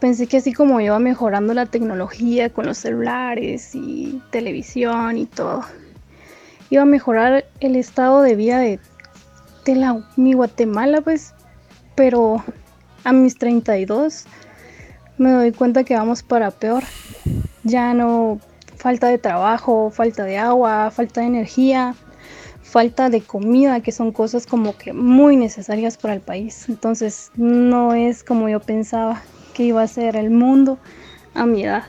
[0.00, 5.62] pensé que así como iba mejorando la tecnología con los celulares y televisión y todo,
[6.70, 8.80] iba a mejorar el estado de vida de,
[9.66, 11.34] la, mi Guatemala, pues,
[11.94, 12.42] pero
[13.06, 14.24] a mis 32
[15.16, 16.82] me doy cuenta que vamos para peor.
[17.62, 18.40] Ya no
[18.76, 21.94] falta de trabajo, falta de agua, falta de energía,
[22.62, 26.68] falta de comida, que son cosas como que muy necesarias para el país.
[26.68, 29.22] Entonces no es como yo pensaba
[29.54, 30.76] que iba a ser el mundo
[31.32, 31.84] a mi edad.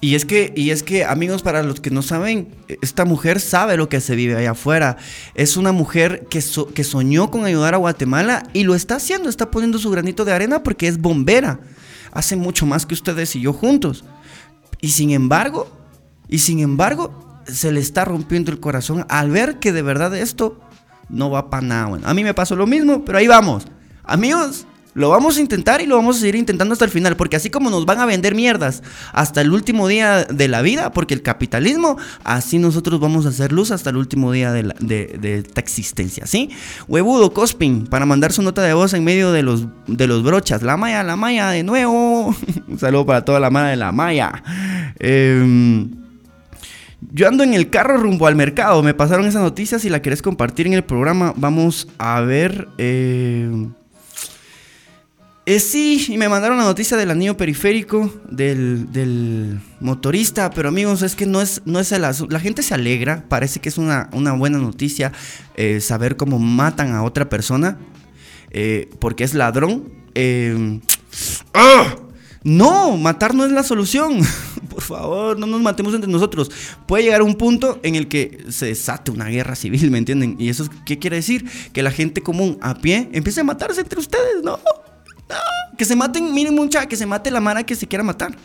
[0.00, 3.76] Y es que, y es que, amigos, para los que no saben, esta mujer sabe
[3.76, 4.96] lo que se vive allá afuera.
[5.34, 6.42] Es una mujer que,
[6.74, 10.32] que soñó con ayudar a Guatemala y lo está haciendo, está poniendo su granito de
[10.32, 11.60] arena porque es bombera.
[12.12, 14.04] Hace mucho más que ustedes y yo juntos.
[14.80, 15.68] Y sin embargo,
[16.28, 20.60] y sin embargo, se le está rompiendo el corazón al ver que de verdad esto
[21.08, 21.86] no va para nada.
[21.86, 23.66] Bueno, a mí me pasó lo mismo, pero ahí vamos.
[24.04, 27.36] Amigos, lo vamos a intentar y lo vamos a seguir intentando hasta el final, porque
[27.36, 31.14] así como nos van a vender mierdas hasta el último día de la vida, porque
[31.14, 36.26] el capitalismo, así nosotros vamos a hacer luz hasta el último día de, esta existencia,
[36.26, 36.50] ¿sí?
[36.86, 40.62] Huevudo Cospin, para mandar su nota de voz en medio de los, de los brochas.
[40.62, 42.34] La Maya, la Maya, de nuevo.
[42.68, 44.42] Un saludo para toda la mano de la Maya.
[44.98, 45.90] Em,
[47.12, 48.82] yo ando en el carro rumbo al mercado.
[48.82, 49.82] Me pasaron esas noticias.
[49.82, 52.68] Si la querés compartir en el programa, vamos a ver.
[52.78, 53.50] Eh,
[55.46, 61.14] eh, sí, y me mandaron la noticia del anillo periférico del, motorista, pero amigos, es
[61.14, 64.58] que no es, no es el La gente se alegra, parece que es una, buena
[64.58, 65.12] noticia
[65.56, 67.78] eh, saber cómo matan a otra persona,
[68.50, 69.92] eh, porque es ladrón.
[71.52, 71.96] ¡ah!
[72.44, 74.20] No, matar no es la solución.
[74.68, 76.50] Por favor, no nos matemos entre nosotros.
[76.86, 80.36] Puede llegar un punto en el que se desate una guerra civil, ¿me entienden?
[80.38, 81.48] ¿Y eso qué quiere decir?
[81.72, 84.58] Que la gente común a pie empiece a matarse entre ustedes, ¿no?
[85.76, 88.36] Que se maten, miren mucha, que se mate la mara que se quiera matar.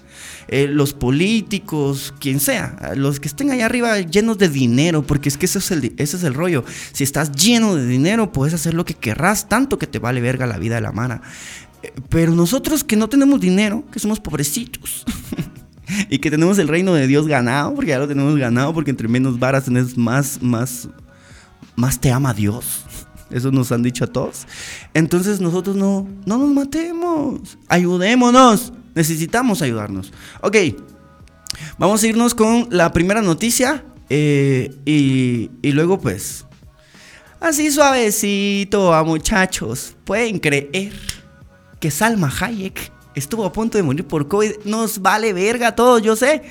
[0.48, 5.38] Eh, los políticos, quien sea, los que estén allá arriba llenos de dinero, porque es
[5.38, 6.64] que ese es, el, ese es el rollo.
[6.92, 10.48] Si estás lleno de dinero, puedes hacer lo que querrás, tanto que te vale verga
[10.48, 11.22] la vida de la mara.
[11.84, 15.06] Eh, pero nosotros que no tenemos dinero, que somos pobrecitos.
[16.10, 19.08] y que tenemos el reino de Dios ganado, porque ya lo tenemos ganado, porque entre
[19.08, 20.90] menos varas tenés más, más,
[21.76, 22.86] más te ama Dios.
[23.32, 24.46] Eso nos han dicho a todos.
[24.94, 27.58] Entonces nosotros no, no nos matemos.
[27.68, 28.74] Ayudémonos.
[28.96, 30.12] Necesitamos ayudarnos.
[30.42, 30.58] Ok.
[31.78, 33.84] Vamos a irnos con la primera noticia.
[34.10, 36.46] Eh, y, y luego pues...
[37.40, 39.96] Así suavecito a muchachos.
[40.04, 40.92] Pueden creer
[41.80, 44.52] que Salma Hayek estuvo a punto de morir por COVID.
[44.66, 46.42] Nos vale verga todo, yo sé.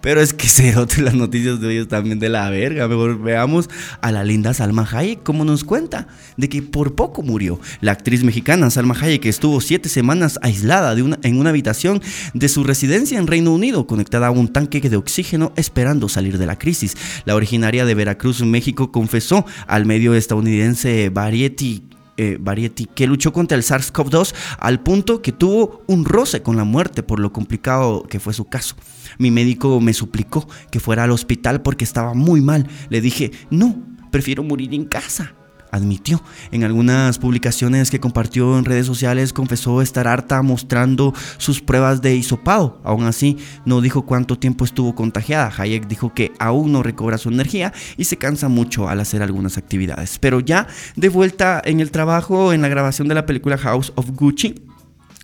[0.00, 2.88] Pero es que cerote, las noticias de hoy están de la verga.
[2.88, 7.60] Mejor veamos a la linda Salma Hayek, como nos cuenta de que por poco murió.
[7.80, 12.02] La actriz mexicana Salma Hayek estuvo siete semanas aislada en una habitación
[12.34, 16.46] de su residencia en Reino Unido, conectada a un tanque de oxígeno esperando salir de
[16.46, 16.96] la crisis.
[17.24, 23.56] La originaria de Veracruz, México, confesó al medio estadounidense Variety eh, Variety, que luchó contra
[23.56, 28.20] el SARS-CoV-2 al punto que tuvo un roce con la muerte por lo complicado que
[28.20, 28.76] fue su caso.
[29.18, 32.66] Mi médico me suplicó que fuera al hospital porque estaba muy mal.
[32.88, 33.76] Le dije, no,
[34.10, 35.34] prefiero morir en casa
[35.74, 36.22] admitió.
[36.52, 42.14] En algunas publicaciones que compartió en redes sociales confesó estar harta mostrando sus pruebas de
[42.14, 42.80] hisopado.
[42.84, 45.52] Aún así, no dijo cuánto tiempo estuvo contagiada.
[45.56, 49.58] Hayek dijo que aún no recobra su energía y se cansa mucho al hacer algunas
[49.58, 50.18] actividades.
[50.18, 54.10] Pero ya de vuelta en el trabajo en la grabación de la película House of
[54.10, 54.54] Gucci,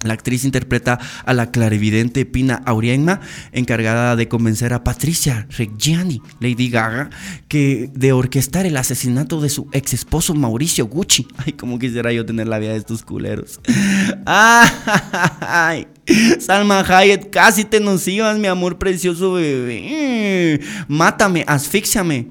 [0.03, 3.21] la actriz interpreta a la clarividente Pina Auriemma,
[3.53, 7.11] encargada de convencer a Patricia Reggiani, Lady Gaga,
[7.49, 11.29] que de orquestar el asesinato de su ex esposo Mauricio Gucci.
[11.37, 13.61] Ay, como quisiera yo tener la vida de estos culeros.
[14.27, 15.87] Ay,
[16.41, 20.61] Salma Hayek, casi te nos ibas, mi amor precioso bebé.
[20.89, 22.29] Mátame, asfixiame.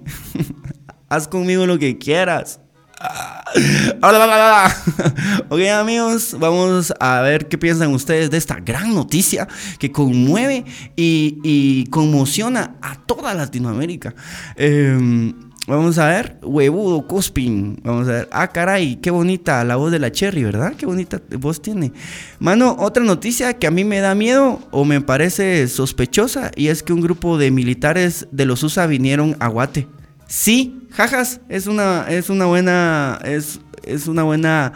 [1.10, 2.60] Haz conmigo lo que quieras.
[5.49, 11.85] ok amigos, vamos a ver qué piensan ustedes de esta gran noticia que conmueve y,
[11.89, 14.13] conmociona a toda Latinoamérica.
[14.55, 15.33] Em,
[15.67, 17.79] vamos a ver, huevudo Cospin.
[17.83, 20.73] Vamos a ver, ah, caray, qué bonita la voz de la Cherry, ¿verdad?
[20.77, 21.91] Qué bonita voz tiene.
[22.39, 26.83] Mano, otra noticia que a mí me da miedo o me parece sospechosa y es
[26.83, 29.98] que un grupo de militares de los USA vinieron a Guate.
[30.30, 34.74] Sí, jajas, es una, es una buena, es, es una buena,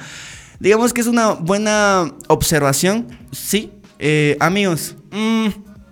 [0.60, 3.72] digamos que es una buena observación, sí.
[4.00, 5.46] Eh, amigos, mm,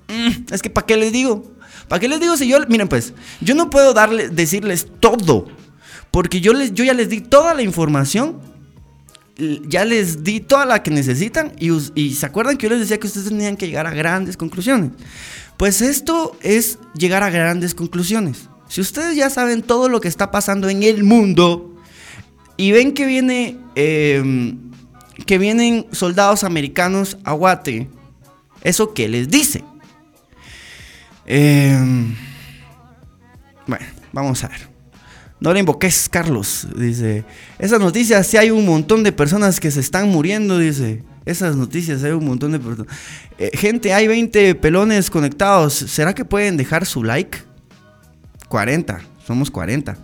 [0.07, 1.53] mm, es que ¿para qué les digo?
[1.87, 5.47] ¿Para qué les digo si yo, miren pues, yo no puedo darle, decirles todo,
[6.09, 8.41] porque yo, les, yo ya les di toda la información
[9.67, 12.99] ya les di toda la que necesitan y, y, se acuerdan que yo les decía
[12.99, 14.91] que ustedes tenían que llegar a grandes conclusiones.
[15.57, 18.50] Pues esto es llegar a grandes conclusiones.
[18.71, 21.75] Si ustedes ya saben todo lo que está pasando en el mundo
[22.55, 24.57] y ven que viene em,
[25.25, 27.89] que vienen soldados americanos a Guate,
[28.63, 29.65] ¿eso qué les dice?
[31.25, 32.15] Em,
[33.67, 34.69] bueno, vamos a ver.
[35.41, 36.65] No le invoques, Carlos.
[36.73, 37.25] Dice,
[37.59, 41.03] esas noticias, si hay un montón de personas que se están muriendo, dice.
[41.25, 42.95] Esas noticias, hay un montón de personas.
[43.37, 45.73] Eh, gente, hay 20 pelones conectados.
[45.73, 47.50] ¿Será que pueden dejar su like?
[48.51, 49.97] 40, somos 40.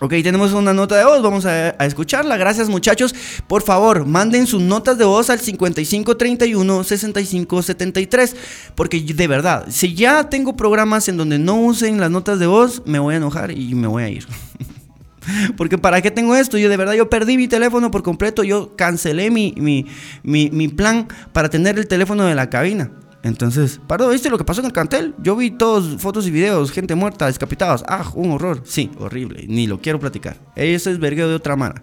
[0.00, 2.36] Ok, tenemos una nota de voz, vamos a, escucharla.
[2.36, 3.14] Gracias muchachos.
[3.46, 8.36] Por favor, manden sus notas de voz al 5531 6573.
[8.74, 12.82] Porque de verdad, si ya tengo programas en donde no usen las notas de voz,
[12.84, 14.26] me voy a enojar y me voy a ir.
[15.56, 16.58] Porque para qué tengo esto?
[16.58, 18.42] Yo de verdad, yo perdí mi teléfono por completo.
[18.42, 19.86] Yo cancelé mi, mi,
[20.24, 22.90] mi plan para tener el teléfono de la cabina.
[23.22, 25.14] Entonces, paro, ¿viste lo que pasó en el cantel?
[25.18, 27.84] Yo vi todos fotos y videos, gente muerta, descapitados.
[27.86, 28.62] Ah, un horror.
[28.64, 29.44] Sí, horrible.
[29.48, 30.36] Ni lo quiero platicar.
[30.56, 31.76] Eso es vergueo de otra mano.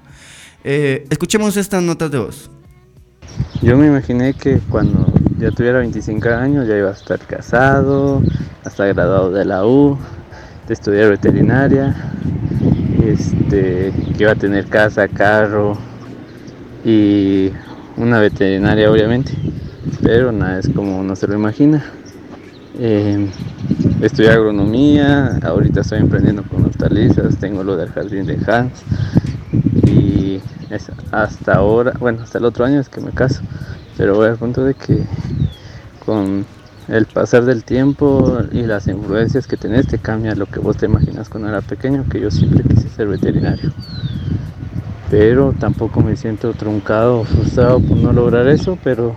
[0.65, 2.51] Eh, escuchemos estas notas de voz.
[3.61, 8.21] Yo me imaginé que cuando ya tuviera 25 años ya iba a estar casado,
[8.65, 9.97] hasta graduado de la U,
[10.67, 11.95] de estudiar veterinaria,
[13.05, 15.77] este, que iba a tener casa, carro
[16.83, 17.51] y
[17.95, 19.31] una veterinaria obviamente
[20.01, 21.83] pero nada es como uno se lo imagina.
[22.77, 23.29] Eh,
[24.01, 28.83] estudié agronomía, ahorita estoy emprendiendo con hortalizas, tengo lo del jardín de Hans
[29.85, 30.39] y
[31.11, 33.41] hasta ahora, bueno, hasta el otro año es que me caso,
[33.97, 35.03] pero voy al punto de que
[36.05, 36.45] con
[36.87, 40.85] el pasar del tiempo y las influencias que tenés te cambia lo que vos te
[40.85, 43.71] imaginas cuando era pequeño, que yo siempre quise ser veterinario.
[45.11, 49.15] Pero tampoco me siento truncado o frustrado por no lograr eso, pero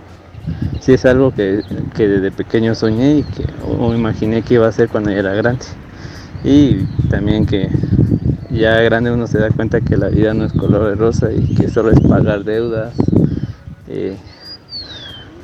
[0.79, 1.63] sí es algo que,
[1.95, 3.45] desde pequeño soñé y que
[3.95, 5.65] imaginé que iba a ser cuando era grande.
[6.43, 7.69] Y también que
[8.51, 11.55] ya grande uno se da cuenta que la vida no es color de rosa y
[11.55, 12.93] que solo es pagar deudas,
[13.87, 14.17] eh,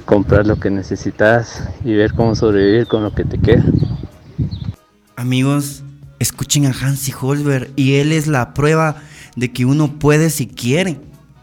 [0.05, 3.63] comprar lo que necesitas y ver cómo sobrevivir con lo que te queda.
[5.15, 5.83] Amigos,
[6.19, 8.97] escuchen a Hansi Holberg y él es la prueba
[9.35, 10.99] de que uno puede si quiere.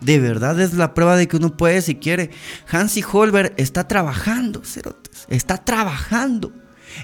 [0.06, 2.30] De verdad es la prueba de que uno puede si quiere.
[2.70, 5.26] Hansi Holberg está trabajando, cerotes.
[5.28, 6.52] Está trabajando.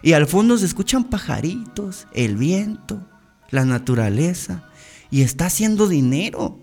[0.02, 3.04] Y al fondo se escuchan pajaritos, el viento,
[3.50, 4.62] la naturaleza.
[5.10, 6.60] Y está haciendo dinero.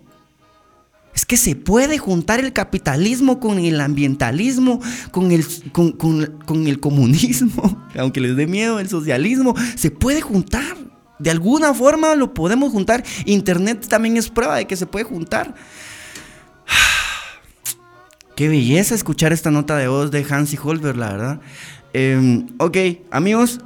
[1.13, 4.79] Es que se puede juntar el capitalismo con el ambientalismo,
[5.11, 10.77] con el, con, el comunismo, aunque les dé miedo el socialismo, se puede juntar.
[11.19, 13.03] De alguna forma lo podemos juntar.
[13.25, 15.53] Internet también es prueba de que se puede juntar.
[18.39, 21.41] Qué belleza escuchar esta nota de voz de Hansi Holberg, la verdad.
[21.91, 22.77] Em, ok,
[23.11, 23.59] amigos,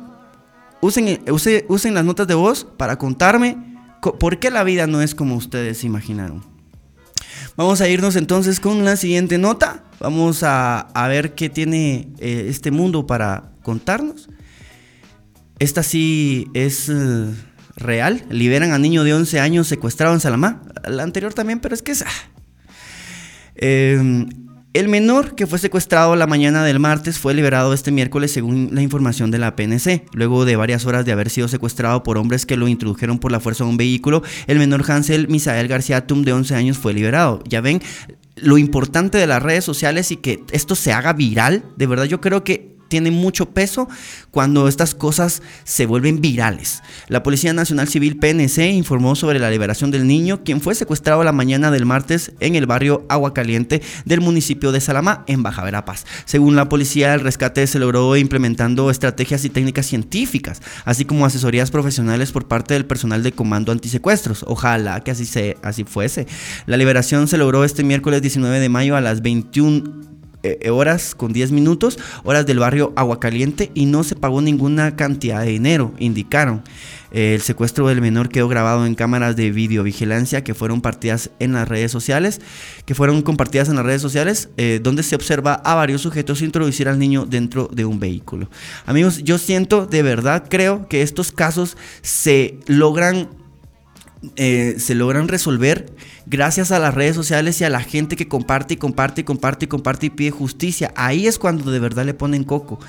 [0.81, 1.21] usen,
[1.67, 3.55] usen las notas de voz para contarme
[4.19, 6.43] por qué la vida no es como ustedes imaginaron.
[7.55, 9.83] Vamos a irnos entonces con la siguiente nota.
[9.99, 14.27] Vamos a, ver qué tiene eh, este mundo para contarnos.
[15.59, 17.27] Esta sí es eh,
[17.75, 18.25] real.
[18.31, 20.63] Liberan a niño de 11 años secuestrado en Salamá.
[20.87, 22.01] La anterior también, pero es que es...
[22.01, 22.09] Ah.
[24.73, 28.81] El menor que fue secuestrado la mañana del martes fue liberado este miércoles según la
[28.81, 30.05] información de la PNC.
[30.13, 33.39] Luego de varias horas de haber sido secuestrado por hombres que lo introdujeron por la
[33.39, 37.43] fuerza a un vehículo, el menor Hansel Misael García Tum de 11 años fue liberado.
[37.47, 37.83] Ya ven
[38.35, 41.63] lo importante de las redes sociales y que esto se haga viral.
[41.77, 43.87] De verdad yo creo que tiene mucho peso
[44.31, 46.81] cuando estas cosas se vuelven virales.
[47.07, 51.31] La Policía Nacional Civil PNC informó sobre la liberación del niño, quien fue secuestrado la
[51.31, 56.05] mañana del martes en el barrio Agua Caliente del municipio de Salamá, en Baja Verapaz.
[56.25, 61.71] Según la policía, el rescate se logró implementando estrategias y técnicas científicas, así como asesorías
[61.71, 64.43] profesionales por parte del personal de comando antisecuestros.
[64.47, 66.27] Ojalá que así, se, así fuese.
[66.65, 70.12] La liberación se logró este miércoles 19 de mayo a las 21
[70.43, 75.41] eh, horas con 10 minutos, horas del barrio Aguacaliente y no se pagó ninguna cantidad
[75.41, 76.63] de dinero, indicaron.
[77.11, 81.67] el secuestro del menor quedó grabado en cámaras de videovigilancia que fueron partidas en las
[81.67, 82.41] redes sociales,
[82.85, 86.89] que fueron compartidas en las redes sociales, eh, donde se observa a varios sujetos introducir
[86.89, 88.49] al niño dentro de un vehículo.
[88.85, 93.29] Amigos, yo siento, de verdad creo que estos casos se logran
[94.35, 95.93] eh, se logran resolver
[96.25, 99.65] gracias a las redes sociales y a la gente que comparte y comparte y comparte
[99.65, 100.93] y comparte y pide justicia.
[100.95, 102.79] Ahí es cuando de verdad le ponen coco.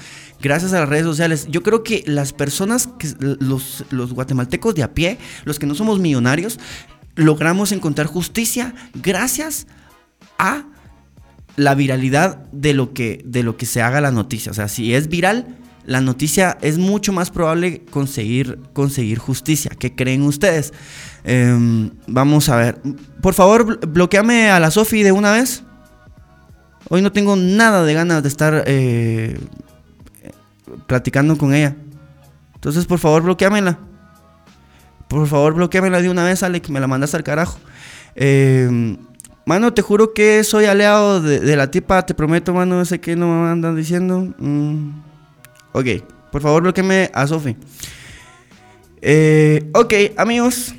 [0.41, 1.47] Gracias a las redes sociales.
[1.51, 2.89] Yo creo que las personas,
[3.21, 6.61] los, los guatemaltecos de a pie, los que no somos millonarios,
[7.17, 9.67] logramos encontrar justicia gracias
[10.39, 10.65] a
[11.57, 14.53] la viralidad de lo que, de lo que se haga la noticia.
[14.53, 15.57] O sea, si es viral,
[15.87, 19.71] la noticia es mucho más probable conseguir, conseguir justicia.
[19.79, 20.73] ¿Qué creen ustedes?
[21.25, 22.81] Em, vamos a ver.
[23.21, 25.63] Por favor, bloqueame a la Sofi de una vez.
[26.89, 29.39] Hoy no tengo nada de ganas de estar eh,
[30.87, 31.77] platicando con ella.
[32.55, 33.79] Entonces, por favor, bloqueamela.
[35.09, 37.59] Por favor, bloqueamela de una vez, Ale, que me la mandas al carajo.
[38.15, 38.97] Em,
[39.45, 43.27] mano, te juro que soy aliado de, la tipa, te prometo, mano, sé que no
[43.27, 44.35] me andan diciendo.
[44.39, 45.14] Mm.
[45.77, 45.87] Ok,
[46.31, 47.57] por favor bloqueame a Sofi.
[49.03, 50.73] Eh, ok, amigos,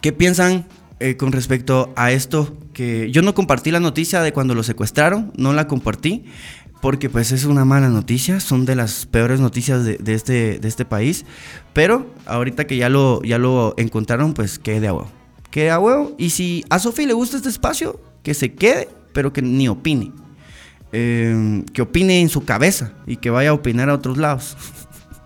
[0.00, 0.66] ¿qué piensan
[0.98, 2.56] eh, con respecto a esto?
[2.72, 6.24] Que yo no compartí la noticia de cuando lo secuestraron, no la compartí,
[6.82, 10.84] porque pues es una mala noticia, son de las peores noticias de, este, de este
[10.84, 11.24] país,
[11.72, 15.08] pero ahorita que ya lo, ya lo encontraron, pues quede a huevo.
[15.52, 19.32] Quede a huevo, y si a Sofi le gusta este espacio, que se quede, pero
[19.32, 20.10] que ni opine.
[20.92, 24.56] Em, que opine en su cabeza y que vaya a opinar a otros lados.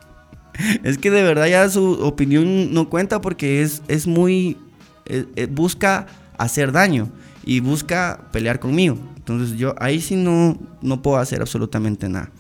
[0.85, 4.59] es que de verdad ya su opinión no cuenta porque es, es muy...
[5.07, 6.07] Eh, eh, busca
[6.37, 7.11] hacer daño
[7.45, 8.99] y busca pelear conmigo.
[9.17, 12.31] Entonces yo ahí sí no, no puedo hacer absolutamente nada.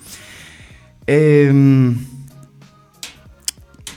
[1.06, 1.94] Eh,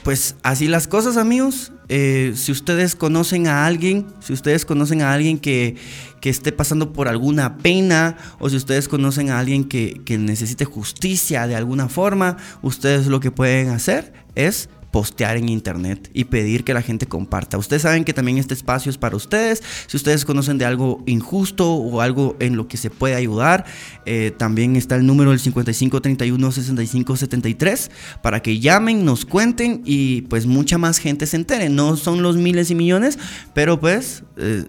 [0.08, 1.70] pues así las cosas, amigos.
[1.90, 5.76] Eh, si ustedes conocen a alguien, si ustedes conocen a alguien que,
[6.24, 11.56] esté pasando por alguna pena, o si ustedes conocen a alguien que, necesite justicia de
[11.56, 16.82] alguna forma, ustedes lo que pueden hacer es postear en internet y pedir que la
[16.82, 17.58] gente comparta.
[17.58, 19.62] Ustedes saben que también este espacio es para ustedes.
[19.86, 23.64] Si ustedes conocen de algo injusto o algo en lo que se puede ayudar,
[24.06, 27.90] eh, también está el número del 5531 6573
[28.22, 31.68] para que llamen, nos cuenten y pues mucha más gente se entere.
[31.68, 33.18] No son los miles y millones,
[33.54, 34.24] pero pues...
[34.36, 34.64] Eh,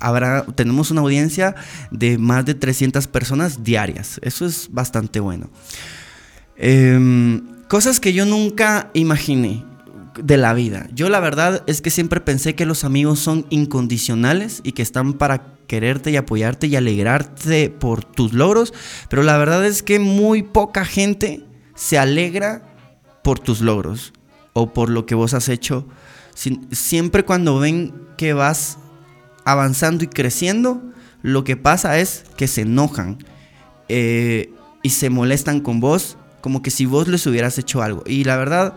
[0.00, 1.54] habrá, tenemos una audiencia
[1.90, 4.20] de más de 300 personas diarias.
[4.22, 5.50] Eso es bastante bueno.
[6.56, 9.64] Em, cosas que yo nunca imaginé
[10.22, 10.88] de la vida.
[10.92, 15.14] Yo la verdad es que siempre pensé que los amigos son incondicionales y que están
[15.14, 18.72] para quererte y apoyarte y alegrarte por tus logros,
[19.08, 21.44] pero la verdad es que muy poca gente
[21.74, 22.62] se alegra
[23.22, 24.12] por tus logros
[24.54, 25.86] o por lo que vos has hecho.
[26.72, 28.78] Siempre cuando ven que vas
[29.50, 30.82] avanzando y creciendo,
[31.22, 33.18] lo que pasa es que se enojan
[33.88, 38.04] eh, y se molestan con vos como que si vos les hubieras hecho algo.
[38.06, 38.74] Y la verdad,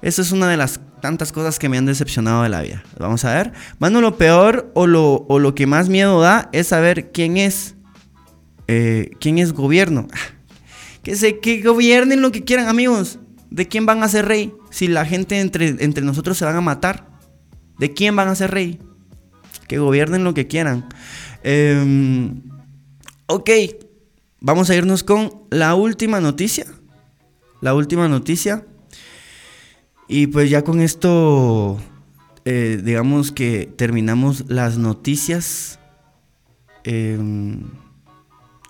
[0.00, 2.84] eso es una de las tantas cosas que me han decepcionado de la vida.
[2.98, 3.52] Vamos a ver.
[3.80, 7.74] Mano, lo peor o lo, o lo que más miedo da es saber quién es.
[8.68, 10.06] Eh, quién es gobierno.
[11.02, 13.18] Que se que gobiernen lo que quieran, amigos.
[13.50, 14.54] ¿De quién van a ser rey?
[14.70, 17.08] Si la gente entre, entre nosotros se van a matar.
[17.76, 18.78] ¿De quién van a ser rey?
[19.72, 20.84] Que gobiernen lo que quieran.
[21.42, 22.42] Em,
[23.24, 23.50] ok
[24.42, 26.66] vamos a irnos con la última noticia.
[27.62, 28.66] La última noticia.
[30.08, 31.80] Y pues ya con esto,
[32.44, 35.78] eh, digamos que terminamos las noticias.
[36.84, 37.62] Em,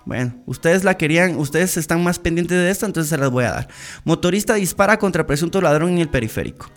[0.05, 3.51] bueno, ustedes la querían, ustedes están más pendientes de esto, entonces se las voy a
[3.51, 3.69] dar.
[4.05, 6.71] Motorista dispara contra presunto ladrón en el periférico.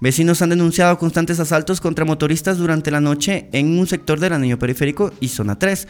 [0.00, 4.58] Vecinos han denunciado constantes asaltos contra motoristas durante la noche en un sector del anillo
[4.58, 5.86] periférico y zona 3.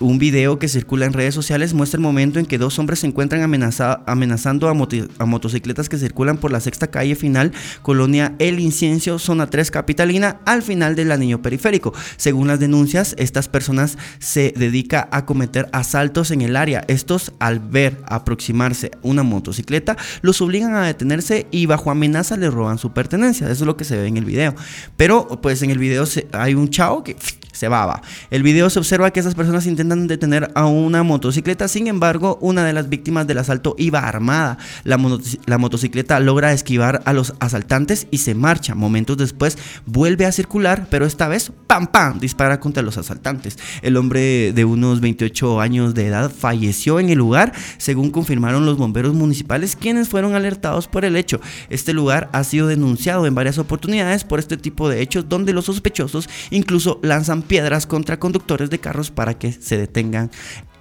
[0.00, 3.06] Un video que circula en redes sociales muestra el momento en que dos hombres se
[3.06, 9.48] encuentran amenazando a, motocicletas que circulan por la sexta calle final, colonia El Inciencio, zona
[9.48, 11.92] 3 capitalina, al final del anillo periférico.
[12.16, 16.82] Según las denuncias, estas personas se dedican a cometer asaltos en el área.
[16.88, 22.78] Estos, al ver aproximarse una motocicleta, los obligan a detenerse y bajo amenaza les roban
[22.78, 23.50] su pertenencia.
[23.50, 24.54] Eso es lo que se ve en el video.
[24.96, 27.16] Pero, pues en el video hay un chavo que
[27.52, 28.02] se baba.
[28.30, 32.64] El video se observa que esas personas intentan detener a una motocicleta, sin embargo, una
[32.64, 34.58] de las víctimas del asalto iba armada.
[34.84, 38.74] La, motocicleta logra esquivar a los asaltantes y se marcha.
[38.74, 43.58] Momentos después vuelve a circular, pero esta vez, ¡pam, pam!, dispara contra los asaltantes.
[43.82, 48.76] El hombre de unos 28 años de edad falleció en el lugar, según confirmaron los
[48.76, 51.40] bomberos municipales, quienes fueron alertados por el hecho.
[51.68, 55.66] Este lugar ha sido denunciado en varias oportunidades por este tipo de hechos, donde los
[55.66, 60.30] sospechosos incluso lanzan piedras contra conductores de carros para que se detengan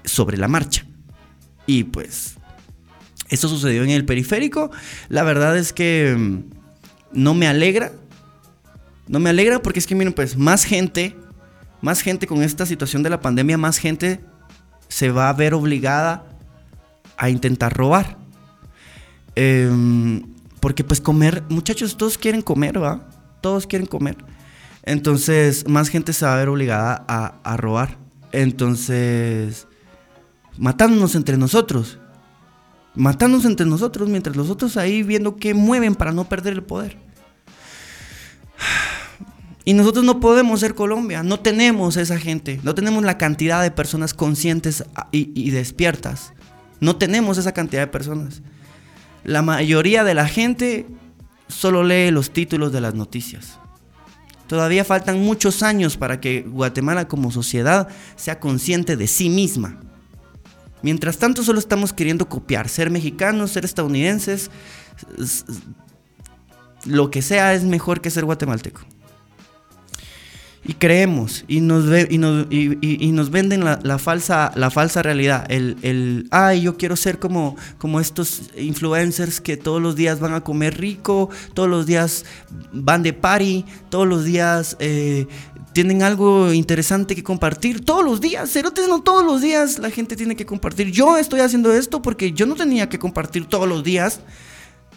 [0.03, 0.85] sobre la marcha.
[1.65, 2.35] Y pues,
[3.29, 4.71] eso sucedió en el periférico.
[5.07, 6.39] La verdad es que mm,
[7.13, 7.91] no me alegra.
[9.07, 11.15] No me alegra porque es que, miren, pues más gente,
[11.81, 14.19] más gente con esta situación de la pandemia, más gente
[14.87, 16.25] se va a ver obligada
[17.17, 18.17] a intentar robar.
[19.35, 20.23] Em,
[20.59, 23.07] porque pues comer, muchachos, todos quieren comer, ¿va?
[23.41, 24.17] Todos quieren comer.
[24.89, 27.99] Entonces, más gente se va a ver obligada a, robar.
[28.31, 29.67] Entonces,
[30.57, 31.99] matándonos entre nosotros.
[32.95, 36.97] Matándonos entre nosotros mientras los otros ahí viendo qué mueven para no perder el poder.
[39.63, 43.69] Y nosotros no podemos ser Colombia, no tenemos esa gente, no tenemos la cantidad de
[43.69, 46.33] personas conscientes y, y, despiertas.
[46.79, 48.41] No tenemos esa cantidad de personas.
[49.23, 50.87] La mayoría de la gente
[51.47, 53.59] solo lee los títulos de las noticias.
[54.49, 59.79] Todavía faltan muchos años para que Guatemala como sociedad sea consciente de sí misma.
[60.81, 64.49] Mientras tanto solo estamos queriendo copiar, ser mexicanos, ser estadounidenses,
[66.85, 68.81] lo que sea es mejor que ser guatemalteco
[70.63, 75.49] y creemos y nos, y nos, y, nos venden la, falsa, la falsa realidad.
[75.49, 80.33] El, el, ay, yo quiero ser como, como estos influencers que todos los días van
[80.33, 82.25] a comer rico, todos los días
[82.73, 85.27] van de party, todos los días eh,
[85.71, 87.85] tienen algo interesante que compartir.
[87.85, 90.91] Todos los días, cerotes, no todos los días la gente tiene que compartir.
[90.91, 94.19] Yo estoy haciendo esto porque yo no tenía que compartir todos los días.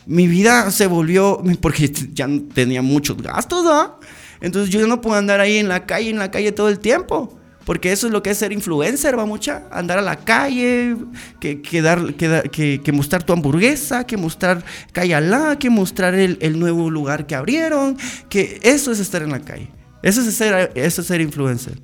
[0.07, 3.95] Mi vida se volvió, porque ya tenía muchos gastos, ¿ah?
[4.43, 7.39] Entonces yo no puedo andar ahí en la calle, en la calle todo el tiempo.
[7.65, 9.63] Porque eso es lo que es ser influencer, va mucha.
[9.71, 10.97] Andar a la calle,
[11.39, 16.59] que, que, dar, que, que, mostrar tu hamburguesa, que mostrar Cayalá, que mostrar el, el,
[16.59, 17.97] nuevo lugar que abrieron.
[18.29, 19.71] Que eso es estar en la calle.
[20.03, 21.81] Eso es ser, eso es ser influencer.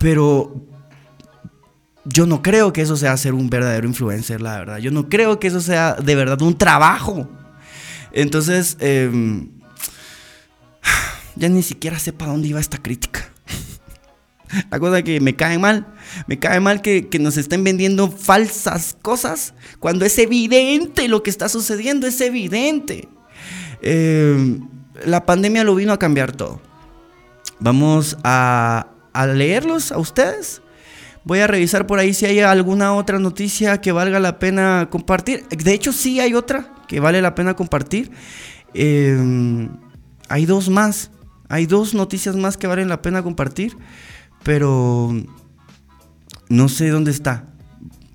[0.00, 0.66] Pero
[2.04, 4.78] yo no creo que eso sea ser un verdadero influencer, la verdad.
[4.78, 7.28] Yo no creo que eso sea de verdad un trabajo.
[8.10, 9.61] Entonces, em,
[11.42, 13.28] ya ni siquiera sé para dónde iba esta crítica.
[14.70, 15.92] La cosa que me cae mal,
[16.28, 21.48] me cae mal que, nos estén vendiendo falsas cosas cuando es evidente lo que está
[21.48, 23.08] sucediendo, es evidente.
[23.80, 24.68] Em,
[25.04, 26.62] la pandemia lo vino a cambiar todo.
[27.58, 30.62] Vamos a, a leerlos a ustedes.
[31.24, 35.48] Voy a revisar por ahí si hay alguna otra noticia que valga la pena compartir.
[35.48, 38.12] De hecho, sí hay otra que vale la pena compartir.
[38.74, 39.70] Em,
[40.28, 41.10] hay dos más.
[41.52, 43.76] Hay dos noticias más que valen la pena compartir.
[44.42, 45.12] Pero
[46.48, 47.44] no sé dónde está.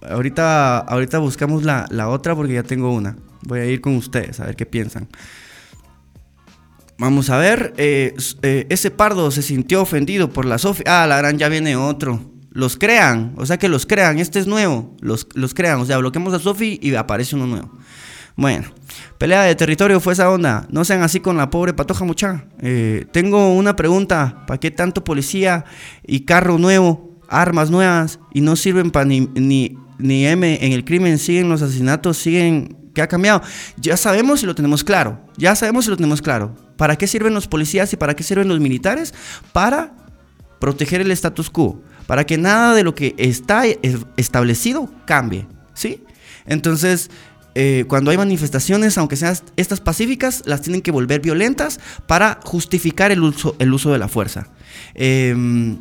[0.01, 3.15] Ahorita, ahorita buscamos la, otra porque ya tengo una.
[3.43, 5.07] Voy a ir con ustedes a ver qué piensan.
[6.97, 7.75] Vamos a ver.
[7.77, 11.03] Eh, eh, ese pardo se sintió ofendido por la Sofía.
[11.03, 12.19] Ah, la gran ya viene otro
[12.57, 15.99] los crean, o sea que los crean, este es nuevo, los, los crean, o sea,
[15.99, 17.69] bloqueamos a Sofi y aparece uno nuevo.
[18.37, 18.67] Bueno,
[19.17, 22.45] pelea de territorio fue esa onda, no sean así con la pobre patoja mucha.
[22.61, 25.65] Eh, tengo una pregunta, ¿para qué tanto policía
[26.05, 30.85] y carro nuevo, armas nuevas y no sirven para ni, ni, ni M en el
[30.85, 32.77] crimen, siguen los asesinatos, siguen...
[32.93, 33.43] ¿Qué ha cambiado?
[33.77, 36.55] Ya sabemos y lo tenemos claro, ya sabemos y lo tenemos claro.
[36.77, 39.13] ¿Para qué sirven los policías y para qué sirven los militares?
[39.53, 39.93] Para
[40.59, 43.63] proteger el status quo para que nada de lo que está
[44.15, 46.03] establecido cambie, ¿sí?
[46.45, 47.11] Entonces,
[47.59, 53.11] eh, cuando hay manifestaciones, aunque sean estas pacíficas, las tienen que volver violentas para justificar
[53.11, 54.47] el uso, el uso de la fuerza.
[54.93, 55.75] Em,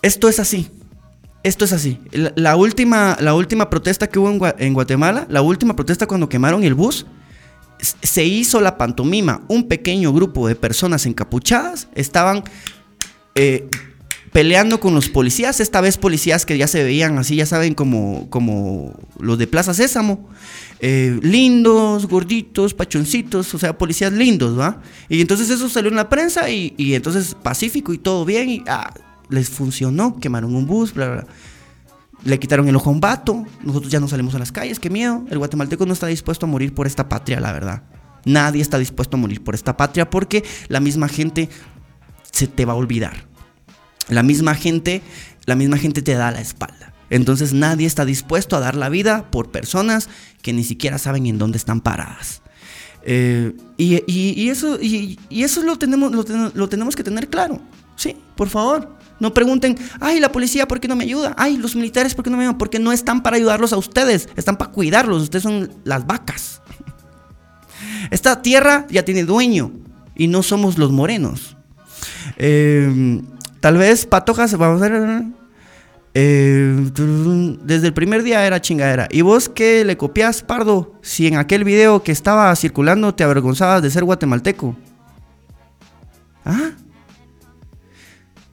[0.00, 0.70] esto es así.
[1.42, 1.98] Esto es así.
[2.36, 6.74] La, última, la última protesta que hubo en, Guatemala, la última protesta cuando quemaron el
[6.74, 7.04] bus,
[7.80, 9.42] se hizo la pantomima.
[9.48, 12.44] Un pequeño grupo de personas encapuchadas estaban
[13.34, 13.68] eh,
[14.34, 18.28] peleando con los policías, esta vez policías que ya se veían así, ya saben, como,
[18.30, 20.28] como los de Plaza Sésamo,
[20.80, 24.82] eh, lindos, gorditos, pachoncitos, o sea, policías lindos, ¿va?
[25.08, 28.92] Y entonces eso salió en la prensa y, entonces pacífico y todo bien y ah,
[29.28, 31.26] les funcionó, quemaron un bus, bla, bla,
[32.24, 34.90] Le quitaron el ojo a un vato, nosotros ya no salimos a las calles, qué
[34.90, 35.24] miedo.
[35.30, 37.84] El guatemalteco no está dispuesto a morir por esta patria, la verdad.
[38.24, 41.48] Nadie está dispuesto a morir por esta patria porque la misma gente
[42.32, 43.32] se te va a olvidar
[44.08, 45.02] la misma gente,
[45.46, 46.92] la misma gente te da la espalda.
[47.10, 50.08] Entonces nadie está dispuesto a dar la vida por personas
[50.42, 52.42] que ni siquiera saben en dónde están paradas.
[53.06, 56.12] Eh, y, eso, y, eso lo tenemos,
[56.54, 57.60] lo, tenemos que tener claro.
[57.96, 58.96] Sí, por favor.
[59.20, 61.34] No pregunten, ay, la policía, ¿por qué no me ayuda?
[61.38, 62.58] Ay, los militares, ¿por qué no me ayudan?
[62.58, 65.22] Porque no están para ayudarlos a ustedes, están para cuidarlos.
[65.22, 66.62] Ustedes son las vacas.
[68.10, 69.72] Esta tierra ya tiene dueño
[70.16, 71.56] y no somos los morenos.
[72.38, 73.22] Eh,
[73.64, 75.22] Tal vez Patojas, vamos a ver.
[76.12, 76.90] Eh,
[77.62, 79.08] desde el primer día era chingadera.
[79.10, 80.92] ¿Y vos qué le copias, Pardo?
[81.00, 84.76] Si en aquel video que estaba circulando te avergonzabas de ser guatemalteco.
[86.44, 86.72] ¿Ah?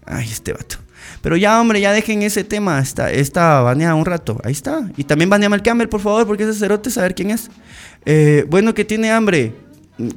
[0.05, 0.77] Ay, este vato.
[1.21, 2.79] Pero ya, hombre, ya dejen ese tema.
[2.79, 4.39] Está, está baneada un rato.
[4.45, 4.89] Ahí está.
[4.95, 7.49] Y también baneame al Campbell, por favor, porque ese cerote saber quién es.
[8.05, 9.55] Eh, bueno, que tiene hambre.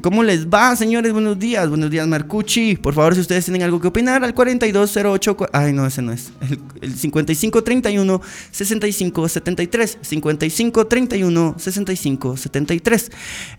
[0.01, 1.13] ¿Cómo les va, señores?
[1.13, 2.77] Buenos días, buenos días, Marcucci.
[2.77, 5.37] Por favor, si ustedes tienen algo que opinar, al 4208.
[5.53, 6.33] Ay, no, ese no es.
[6.81, 8.21] El, 5531
[8.51, 9.99] 6573.
[10.01, 13.11] 5531 6573.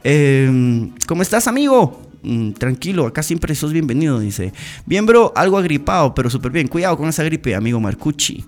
[0.04, 2.02] Eh, ¿Cómo estás, amigo?
[2.24, 4.54] Mm, tranquilo, acá siempre sos bienvenido, dice.
[4.86, 6.68] Bien, bro, algo agripado, pero súper bien.
[6.68, 8.46] Cuidado con esa gripe, amigo Marcucci.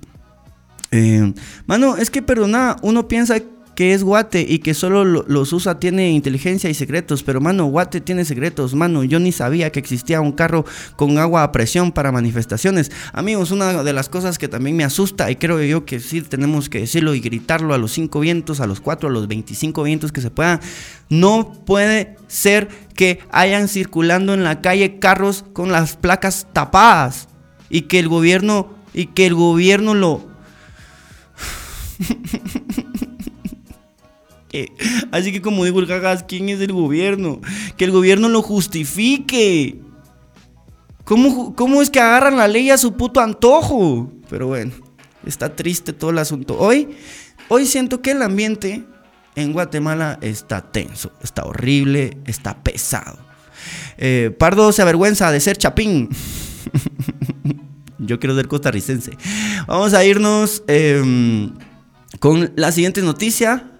[0.91, 1.34] Eh,
[1.65, 3.39] mano, es que perdona, uno piensa
[3.78, 8.25] es Guate y que solo los usa tiene inteligencia y secretos, pero mano, Guate tiene
[8.25, 10.65] secretos, mano, yo ni sabía que existía un carro
[10.95, 12.91] con agua a presión para manifestaciones.
[13.13, 16.69] Amigos, una de las cosas que también me asusta y creo yo que sí tenemos
[16.69, 20.11] que decirlo y gritarlo a los cinco vientos, a los cuatro, a los 25 vientos
[20.11, 20.59] que se puedan,
[21.09, 27.28] no puede ser que hayan circulando en la calle carros con las placas tapadas
[27.69, 30.25] y que el gobierno y que el gobierno lo
[35.12, 37.41] Así que como digo el cagas, ¿quién es el gobierno?
[37.76, 39.80] Que el gobierno lo justifique.
[41.04, 44.12] ¿Cómo, ¿Cómo es que agarran la ley a su puto antojo?
[44.30, 44.74] Pero bueno,
[45.26, 46.58] está triste todo el asunto.
[46.58, 46.89] Hoy,
[47.48, 48.84] hoy siento que el ambiente
[49.36, 53.20] en Guatemala está tenso, está horrible, está pesado.
[53.98, 56.10] Eh, Pardo se avergüenza de ser chapín.
[58.00, 59.18] Yo quiero ser costarricense.
[59.68, 61.54] Vamos a irnos em,
[62.20, 63.72] con la siguiente noticia.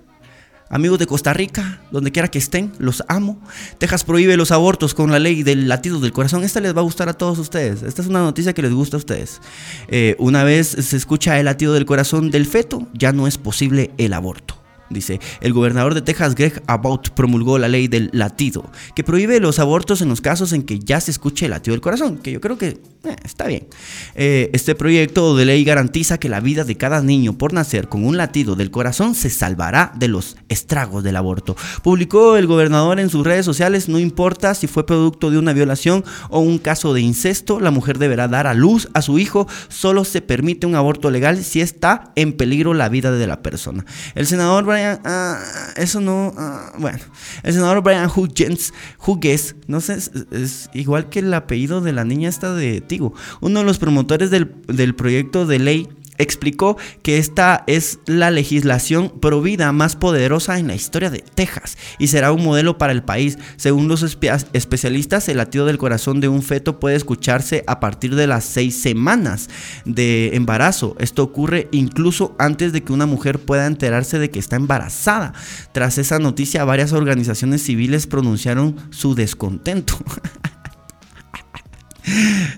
[0.70, 3.39] Amigos de Costa Rica, donde quiera que estén, los amo.
[3.78, 6.43] Texas prohíbe los abortos con la ley del latido del corazón.
[6.43, 7.84] Esta les va a gustar a todos ustedes.
[7.84, 9.41] Esta es una noticia que les gusta a ustedes.
[9.88, 13.91] Eh, una vez se escucha el latido del corazón del feto, ya no es posible
[13.97, 14.56] el aborto.
[14.89, 19.59] Dice, el gobernador de Texas, Greg Abbott, promulgó la ley del latido, que prohíbe los
[19.59, 22.41] abortos en los casos en que ya se escuche el latido del corazón, que yo
[22.41, 23.67] creo que eh, está bien.
[24.15, 28.05] Eh, este proyecto de ley garantiza que la vida de cada niño por nacer con
[28.05, 31.55] un latido del corazón se salvará de los estragos del aborto.
[31.83, 36.03] Publicó el gobernador en sus redes sociales, no importa si fue producto de una violación
[36.29, 40.05] o un caso de incesto, la mujer deberá dar a luz a su hijo, solo
[40.05, 43.85] se permite un aborto legal si está en peligro la vida de la persona.
[44.15, 45.39] El senador Ah,
[45.75, 46.99] eso no, ah, bueno,
[47.43, 49.97] el senador Brian Hughes no sé,
[50.32, 54.30] es, igual que el apellido de la niña esta de Tigo, uno de los promotores
[54.30, 60.68] del, del proyecto de ley explicó que esta es la legislación provida más poderosa en
[60.68, 63.38] la historia de Texas y será un modelo para el país.
[63.57, 68.28] Según los especialistas, el latido del corazón de un feto puede escucharse a partir de
[68.28, 69.49] las seis semanas
[69.86, 70.95] de embarazo.
[70.99, 75.34] Esto ocurre incluso antes de que una mujer pueda enterarse de que está embarazada.
[75.72, 79.97] Tras esa noticia, varias organizaciones civiles pronunciaron su descontento.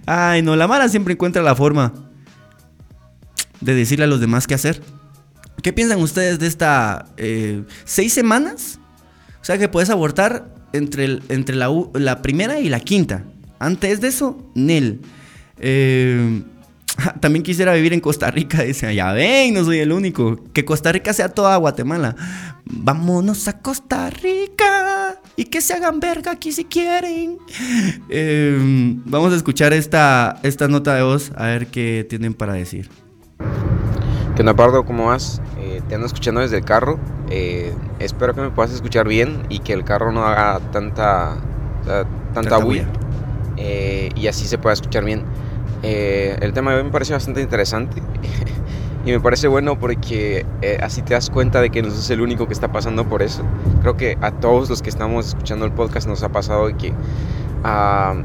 [0.06, 2.09] Ay, no, la Mara siempre encuentra la forma
[3.62, 4.82] de decirle a los demás qué hacer.
[5.62, 8.80] ¿Qué piensan ustedes de esta eh, seis semanas?
[9.42, 13.26] O sea que puedes abortar entre, entre la, primera y la quinta.
[13.60, 15.02] Antes de eso, Nel.
[15.58, 16.44] Eh,
[17.20, 18.64] también quisiera vivir en Costa Rica.
[18.64, 20.44] Dice, ya ven, no soy el único.
[20.54, 22.16] Que Costa Rica sea toda Guatemala.
[22.66, 25.20] Vámonos a Costa Rica.
[25.36, 27.38] Y que se hagan verga aquí si quieren.
[28.10, 28.58] Eh,
[29.06, 31.32] vamos a escuchar esta, esta nota de voz.
[31.36, 32.90] A ver qué tienen para decir.
[34.40, 34.86] ¿Qué onda, Pardo?
[34.86, 35.42] ¿Cómo vas?
[35.58, 36.98] Eh, te ando escuchando desde el carro.
[37.30, 41.36] Eh, espero que me puedas escuchar bien y que el carro no haga tanta,
[42.34, 42.88] tanta, bulla.
[43.58, 45.26] Eh, y así se pueda escuchar bien.
[45.84, 48.02] el tema de hoy me parece bastante interesante
[49.06, 50.46] y me parece bueno porque
[50.82, 53.44] así te das cuenta de que no sos el único que está pasando por eso.
[53.82, 56.94] Creo que a todos los que estamos escuchando el podcast nos ha pasado que
[57.66, 58.16] ah,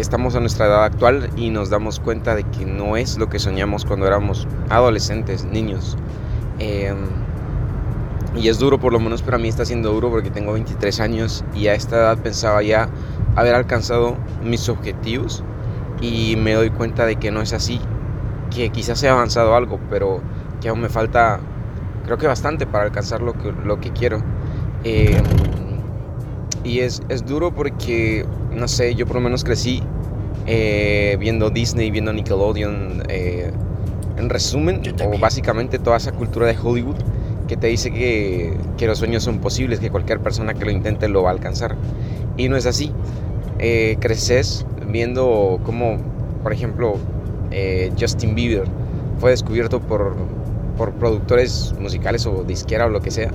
[0.00, 3.38] estamos a nuestra edad actual y nos damos cuenta de que no es lo que
[3.38, 5.96] soñamos cuando éramos adolescentes, niños.
[6.58, 6.96] Em,
[8.36, 11.44] y es duro, por lo menos para mí está siendo duro porque tengo 23 años
[11.54, 12.88] y a esta edad pensaba ya
[13.34, 15.42] haber alcanzado mis objetivos
[16.00, 17.80] y me doy cuenta de que no es así,
[18.54, 20.20] que quizás he avanzado algo, pero
[20.60, 21.40] que aún me falta,
[22.04, 24.22] creo que bastante para alcanzar lo que, lo que quiero.
[24.84, 25.65] Em,
[26.66, 29.82] y es, es duro porque no sé, yo por lo menos crecí
[30.46, 33.52] eh, viendo Disney, viendo Nickelodeon, eh,
[34.16, 36.96] en resumen, o básicamente toda esa cultura de Hollywood
[37.46, 41.08] que te dice que, que, los sueños son posibles, que cualquier persona que lo intente
[41.08, 41.76] lo va a alcanzar.
[42.36, 42.92] Y no es así.
[43.58, 45.98] Eh, creces viendo cómo,
[46.42, 46.96] por ejemplo,
[47.98, 48.64] Justin Bieber
[49.18, 50.14] fue descubierto por,
[50.76, 53.30] por productores musicales o disquera o lo que sea.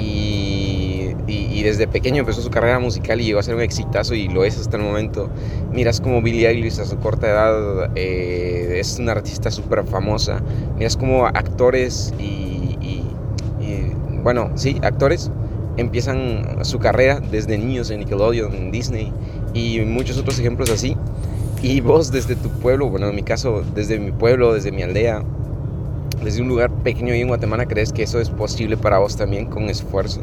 [0.00, 4.44] Y desde pequeño empezó su carrera musical y llegó a ser un exitazo y lo
[4.44, 5.28] es hasta el momento.
[5.72, 10.40] Miras como Billie Eilish a su corta edad eh, es una artista súper famosa.
[10.76, 13.04] Miras como actores y, y,
[14.22, 15.30] bueno, sí, actores
[15.76, 19.12] empiezan su carrera desde niños en Nickelodeon, en Disney
[19.54, 20.96] y muchos otros ejemplos así.
[21.62, 25.22] Y vos desde tu pueblo, bueno, en mi caso, desde mi pueblo, desde mi aldea,
[26.22, 29.46] desde un lugar pequeño y en Guatemala, crees que eso es posible para vos también
[29.46, 30.20] con esfuerzo.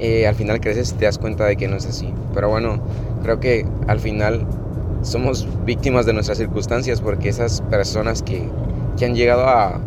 [0.00, 2.12] Eh, al final creces y te das cuenta de que no es así.
[2.34, 2.80] Pero bueno,
[3.22, 4.46] creo que al final
[5.02, 8.48] somos víctimas de nuestras circunstancias porque esas personas que,
[8.96, 9.80] que han llegado a,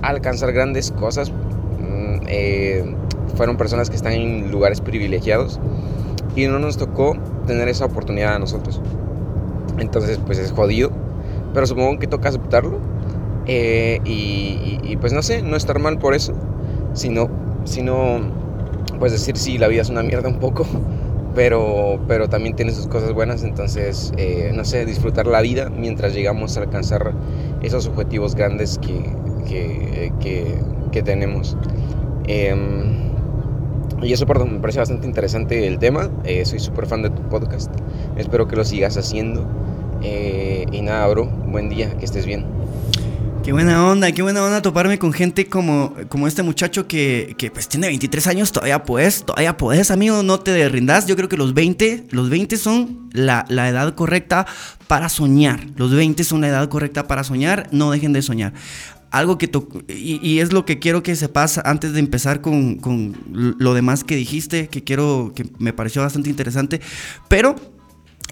[0.00, 2.94] alcanzar grandes cosas mm, eh,
[3.36, 5.60] fueron personas que están en lugares privilegiados
[6.34, 7.14] y no nos tocó
[7.46, 8.80] tener esa oportunidad a nosotros.
[9.78, 10.90] Entonces, pues es jodido,
[11.52, 12.78] pero supongo que toca aceptarlo
[13.46, 16.32] eh, y, pues no sé, no estar mal por eso,
[16.94, 17.28] sino,
[17.64, 18.20] sino
[18.98, 20.66] puedes decir, sí, la vida es una mierda un poco,
[21.34, 26.14] pero, pero también tiene sus cosas buenas, entonces, eh, no sé, disfrutar la vida mientras
[26.14, 27.12] llegamos a alcanzar
[27.62, 29.02] esos objetivos grandes que,
[29.48, 30.12] que,
[30.90, 31.56] que, tenemos.
[32.26, 33.12] Em,
[34.02, 36.10] y eso, perdón, me parece bastante interesante el tema.
[36.24, 37.72] Eh, soy súper fan de tu podcast.
[38.16, 39.46] Espero que lo sigas haciendo.
[40.02, 42.44] Eh, y nada, bro, buen día, que estés bien.
[43.42, 47.50] Qué buena onda, qué buena onda toparme con gente como, como este muchacho que, que
[47.50, 51.08] pues tiene 23 años, todavía puedes, todavía puedes, amigo, no te rindas.
[51.08, 54.46] Yo creo que los 20, los 20 son la, la edad correcta
[54.86, 55.66] para soñar.
[55.74, 58.52] Los 20 son la edad correcta para soñar, no dejen de soñar
[59.10, 59.50] algo que
[59.88, 63.14] y, y, es lo que quiero que sepas antes de empezar con, con,
[63.58, 66.80] lo demás que dijiste, que quiero, que me pareció bastante interesante,
[67.28, 67.54] pero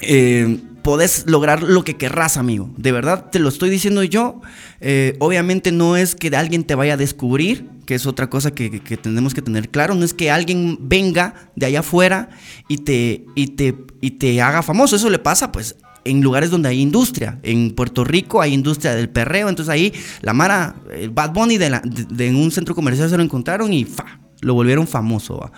[0.01, 2.71] eh, podés lograr lo que querrás, amigo.
[2.77, 4.41] De verdad, te lo estoy diciendo yo.
[4.81, 8.81] Eh, obviamente no es que alguien te vaya a descubrir, que es otra cosa que,
[9.03, 9.95] tenemos que tener claro.
[9.95, 12.31] No es que alguien venga de allá afuera
[12.69, 14.97] y te, y te, y te haga famoso.
[14.97, 17.39] Eso le pasa, pues, en lugares donde hay industria.
[17.43, 19.49] En Puerto Rico hay industria del perreo.
[19.49, 21.81] Entonces ahí la Mara, el Bad Bunny de,
[22.19, 23.87] en un centro comercial se lo encontraron y
[24.41, 25.51] lo volvieron famoso.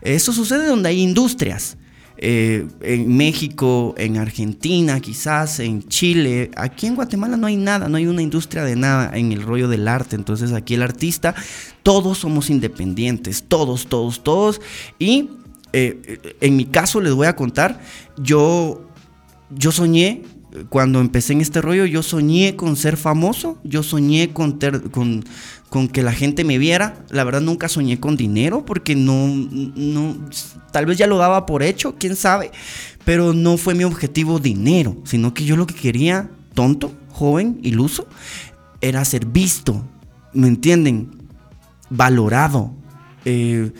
[0.00, 1.76] Eso sucede donde hay industrias.
[2.20, 6.50] Eh, en México, en Argentina, quizás en Chile.
[6.56, 9.68] Aquí en Guatemala no hay nada, no hay una industria de nada en el rollo
[9.68, 10.16] del arte.
[10.16, 11.36] Entonces aquí el artista,
[11.84, 14.60] todos somos independientes, todos, todos, todos.
[14.98, 15.30] Y
[15.72, 17.80] eh, en mi caso les voy a contar,
[18.16, 18.88] yo,
[19.50, 20.24] yo soñé
[20.68, 24.58] cuando empecé en este rollo, yo soñé con ser famoso, yo soñé con,
[24.90, 25.24] con,
[25.68, 27.04] con, que la gente me viera.
[27.10, 30.16] La verdad nunca soñé con dinero porque no, no,
[30.70, 32.50] tal vez ya lo daba por hecho, quién sabe,
[33.04, 38.06] pero no fue mi objetivo dinero, sino que yo lo que quería, tonto, joven, iluso,
[38.80, 39.84] era ser visto,
[40.32, 41.10] ¿me entienden?
[41.90, 42.72] Valorado.
[43.24, 43.72] Eh,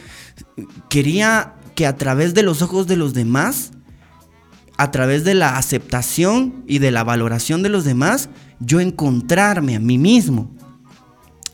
[0.88, 3.72] quería que a través de los ojos de los demás
[4.78, 8.30] a través de la aceptación y de la valoración de los demás,
[8.60, 10.52] yo encontrarme a mí mismo.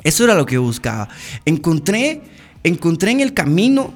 [0.05, 1.09] Eso era lo que buscaba.
[1.46, 2.22] Encontré,
[2.62, 3.94] encontré en el camino,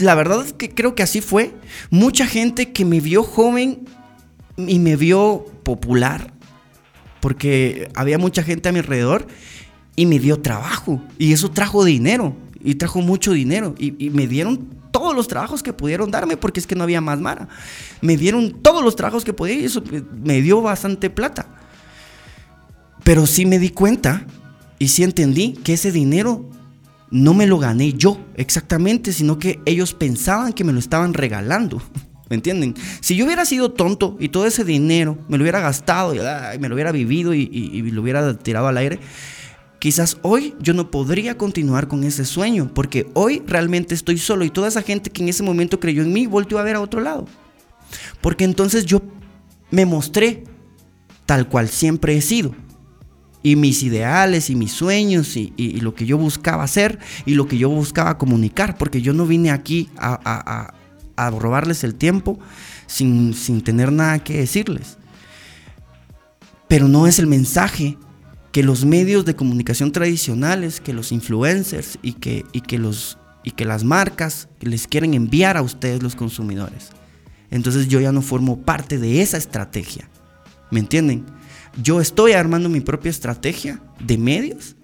[0.00, 1.54] la verdad es que creo que así fue,
[1.90, 3.86] mucha gente que me vio joven
[4.56, 6.32] y me vio popular,
[7.20, 9.26] porque había mucha gente a mi alrededor
[9.96, 14.26] y me dio trabajo, y eso trajo dinero, y trajo mucho dinero, y, y me
[14.26, 17.48] dieron todos los trabajos que pudieron darme porque es que no había más Mara.
[18.00, 19.82] Me dieron todos los trabajos que podía y eso
[20.24, 21.46] me dio bastante plata.
[23.04, 24.26] Pero sí me di cuenta
[24.80, 26.50] y sí entendí que ese dinero
[27.12, 31.80] no me lo gané yo exactamente, sino que ellos pensaban que me lo estaban regalando.
[32.28, 32.74] ¿Me entienden?
[33.00, 36.68] Si yo hubiera sido tonto y todo ese dinero me lo hubiera gastado y me
[36.68, 38.98] lo hubiera vivido y, y lo hubiera tirado al aire,
[39.80, 44.50] Quizás hoy yo no podría continuar con ese sueño, porque hoy realmente estoy solo y
[44.50, 47.00] toda esa gente que en ese momento creyó en mí volvió a ver a otro
[47.00, 47.26] lado.
[48.20, 49.00] Porque entonces yo
[49.70, 50.44] me mostré
[51.24, 52.54] tal cual siempre he sido.
[53.42, 57.56] Y mis ideales y mis sueños y, lo que yo buscaba hacer y lo que
[57.56, 60.72] yo buscaba comunicar, porque yo no vine aquí a,
[61.38, 62.38] robarles el tiempo
[62.86, 64.98] sin, sin tener nada que decirles.
[66.68, 67.98] Pero no es el mensaje
[68.52, 73.52] que los medios de comunicación tradicionales, que los influencers y que, y que, los, y
[73.52, 76.90] que las marcas les quieren enviar a ustedes los consumidores.
[77.50, 80.08] Entonces yo ya no formo parte de esa estrategia.
[80.70, 81.26] ¿Me entienden?
[81.76, 84.76] Yo estoy armando mi propia estrategia de medios.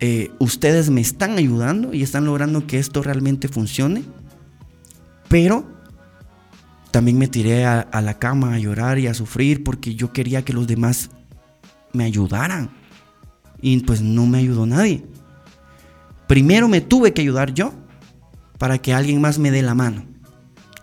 [0.00, 4.02] Eh, ustedes me están ayudando y están logrando que esto realmente funcione.
[5.28, 5.66] Pero
[6.90, 10.44] también me tiré a, a la cama a llorar y a sufrir porque yo quería
[10.44, 11.10] que los demás
[11.92, 12.70] me ayudaran
[13.60, 15.04] y pues no me ayudó nadie.
[16.26, 17.72] Primero me tuve que ayudar yo
[18.58, 20.07] para que alguien más me dé la mano.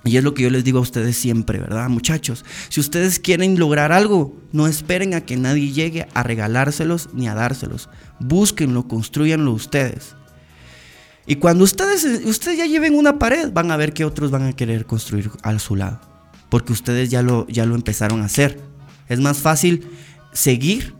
[0.05, 2.45] Y es lo que yo les digo a ustedes siempre, ¿verdad, muchachos?
[2.69, 7.33] Si ustedes quieren lograr algo, no esperen a que nadie llegue a regalárselos ni a
[7.33, 7.89] dárselos.
[8.19, 10.15] Búsquenlo, construyanlo ustedes.
[11.25, 14.53] Y cuando ustedes, ustedes ya lleven una pared, van a ver que otros van a
[14.53, 15.99] querer construir a su lado.
[16.49, 18.61] Porque ustedes ya lo, ya lo empezaron a hacer.
[19.09, 19.87] Es más fácil
[20.33, 20.93] seguir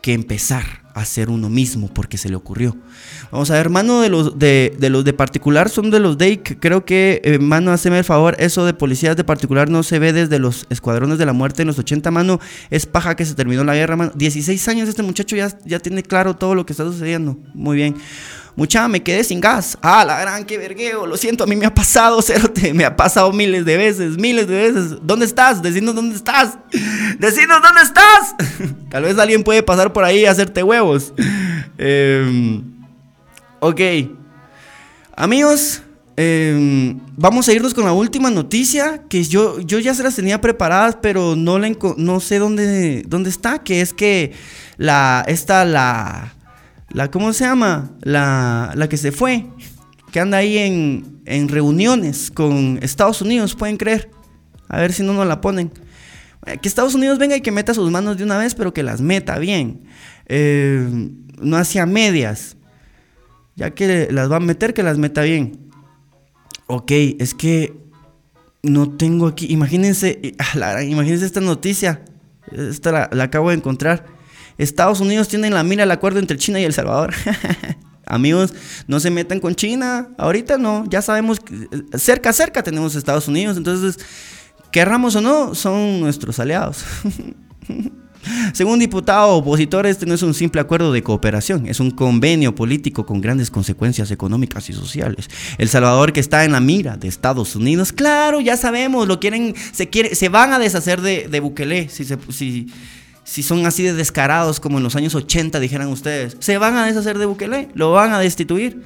[0.00, 2.76] que empezar a ser uno mismo porque se le ocurrió.
[3.30, 6.84] Vamos a ver, mano de los de, los de particular son de los de creo
[6.84, 10.38] que, eh, mano, haceme el favor, eso de policías de particular no se ve desde
[10.38, 12.40] los escuadrones de la muerte en los 80, mano,
[12.70, 14.12] es paja que se terminó la guerra, mano.
[14.14, 17.38] 16 años este muchacho ya, ya tiene claro todo lo que está sucediendo.
[17.54, 17.96] Muy bien.
[18.54, 19.78] Mucha, me quedé sin gas.
[19.80, 21.06] Ah, la gran, qué vergueo.
[21.06, 22.74] Lo siento, a mí me ha pasado, Cerote.
[22.74, 24.98] Me ha pasado miles de veces, miles de veces.
[25.02, 25.62] ¿Dónde estás?
[25.62, 26.58] Decinos dónde estás.
[27.18, 28.34] Decinos dónde estás.
[28.90, 31.14] Tal vez alguien puede pasar por ahí y hacerte huevos.
[31.78, 32.62] Em,
[33.60, 33.80] ok.
[35.16, 35.82] Amigos,
[36.16, 40.42] em, vamos a irnos con la última noticia que yo, yo ya se las tenía
[40.42, 43.60] preparadas, pero no, no sé dónde, dónde está.
[43.60, 44.34] Que es que
[44.76, 46.34] la, esta, la
[46.92, 47.92] la ¿cómo se llama?
[48.02, 49.46] La, la que se fue,
[50.10, 54.10] que anda ahí en, en, reuniones con Estados Unidos, pueden creer.
[54.68, 55.70] A ver si no nos la ponen.
[56.46, 58.82] Eh, que Estados Unidos venga y que meta sus manos de una vez, pero que
[58.82, 59.84] las meta bien.
[60.26, 62.56] Eh, no hacia medias.
[63.54, 65.70] Ya que las va a meter, que las meta bien.
[66.66, 67.74] Ok, es que
[68.62, 69.46] no tengo aquí.
[69.50, 70.20] Imagínense,
[70.86, 72.02] imagínense esta noticia.
[72.50, 74.06] Esta la acabo de encontrar.
[74.58, 77.14] Estados Unidos tiene la mira el acuerdo entre China y El Salvador.
[78.06, 78.52] Amigos,
[78.86, 80.08] no se metan con China.
[80.18, 83.56] Ahorita no, ya sabemos, que cerca, cerca tenemos Estados Unidos.
[83.56, 83.98] Entonces,
[84.70, 86.84] querramos o no, son nuestros aliados.
[88.52, 93.04] Según diputado opositor, este no es un simple acuerdo de cooperación, es un convenio político
[93.04, 95.28] con grandes consecuencias económicas y sociales.
[95.58, 99.54] El Salvador que está en la mira de Estados Unidos, claro, ya sabemos, lo quieren,
[99.72, 102.68] se quiere, se van a deshacer de, de Bukele, si, si,
[103.24, 106.86] si son así de descarados como en los años 80 dijeran ustedes, se van a
[106.86, 108.82] deshacer de Bukele, lo van a destituir.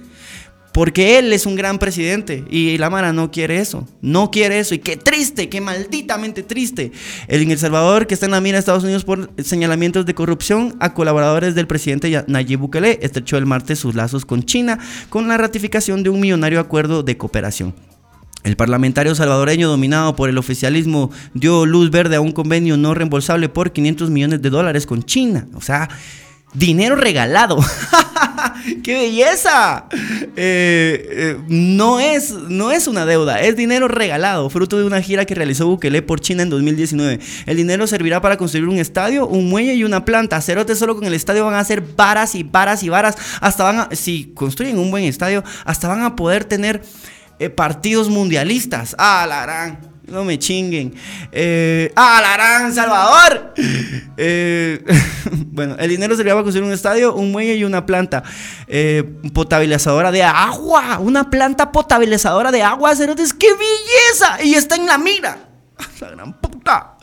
[0.77, 3.89] Porque él es un gran presidente y la Mara no quiere eso.
[4.03, 4.75] No quiere eso.
[4.75, 6.93] Y qué triste, qué malditamente triste.
[7.29, 10.93] El Salvador, que está en la mira de Estados Unidos por señalamientos de corrupción a
[10.93, 14.79] colaboradores del presidente Nayib Bukele, estrechó el martes sus lazos con China
[15.09, 17.75] con la ratificación de un millonario acuerdo de cooperación.
[18.47, 23.49] El parlamentario salvadoreño dominado por el oficialismo dio luz verde a un convenio no reembolsable
[23.49, 25.49] por 500 millones de dólares con China.
[25.55, 25.89] O sea,
[26.55, 27.59] dinero regalado.
[28.85, 29.87] ¡Qué belleza!
[30.37, 35.25] Eh, eh, no, es, no es una deuda, es dinero regalado, fruto de una gira
[35.25, 37.19] que realizó Bukele por China en 2019.
[37.47, 40.41] El dinero servirá para construir un estadio, un muelle y una planta.
[40.41, 43.17] Cerote solo con el estadio van a hacer varas y varas y varas.
[43.41, 46.83] Hasta van a, si construyen un buen estadio, hasta van a poder tener
[47.39, 48.95] eh, partidos mundialistas.
[48.99, 49.79] ¡Ah, la!
[50.07, 50.95] No me chinguen.
[51.33, 53.55] Eh, ¡Ah, Salvador!
[54.17, 54.85] Eh,
[55.47, 58.23] bueno, el dinero sería para construir un estadio, un muelle y una planta
[58.69, 59.03] eh,
[59.35, 60.99] potabilizadora de agua.
[61.01, 63.35] Una planta potabilizadora de agua, cerotes.
[63.35, 64.45] ¡Qué belleza!
[64.45, 65.49] Y está en la mira.
[66.01, 66.97] La gran puta.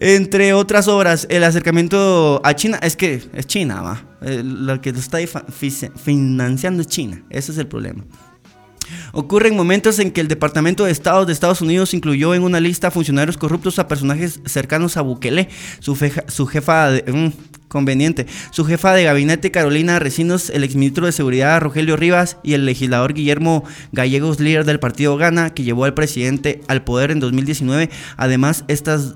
[0.00, 2.78] Entre otras obras, el acercamiento a China.
[2.82, 4.04] Es que es China, va.
[4.20, 5.18] Lo que lo está
[5.96, 7.22] financiando es China.
[7.30, 8.04] Ese es el problema.
[9.12, 12.90] Ocurren momentos en que el Departamento de Estado de Estados Unidos incluyó en una lista
[12.90, 15.48] funcionarios corruptos a personajes cercanos a Bukele,
[15.80, 15.96] su,
[16.46, 17.12] jefa de...
[17.12, 18.26] Mm, conveniente.
[18.50, 23.14] Su jefa de gabinete, Carolina Recinos, el exministro de Seguridad, Rogelio Rivas, y el legislador
[23.14, 27.88] Guillermo Gallegos, líder del partido Gana, que llevó al presidente al poder en 2019.
[28.16, 29.14] Además, estas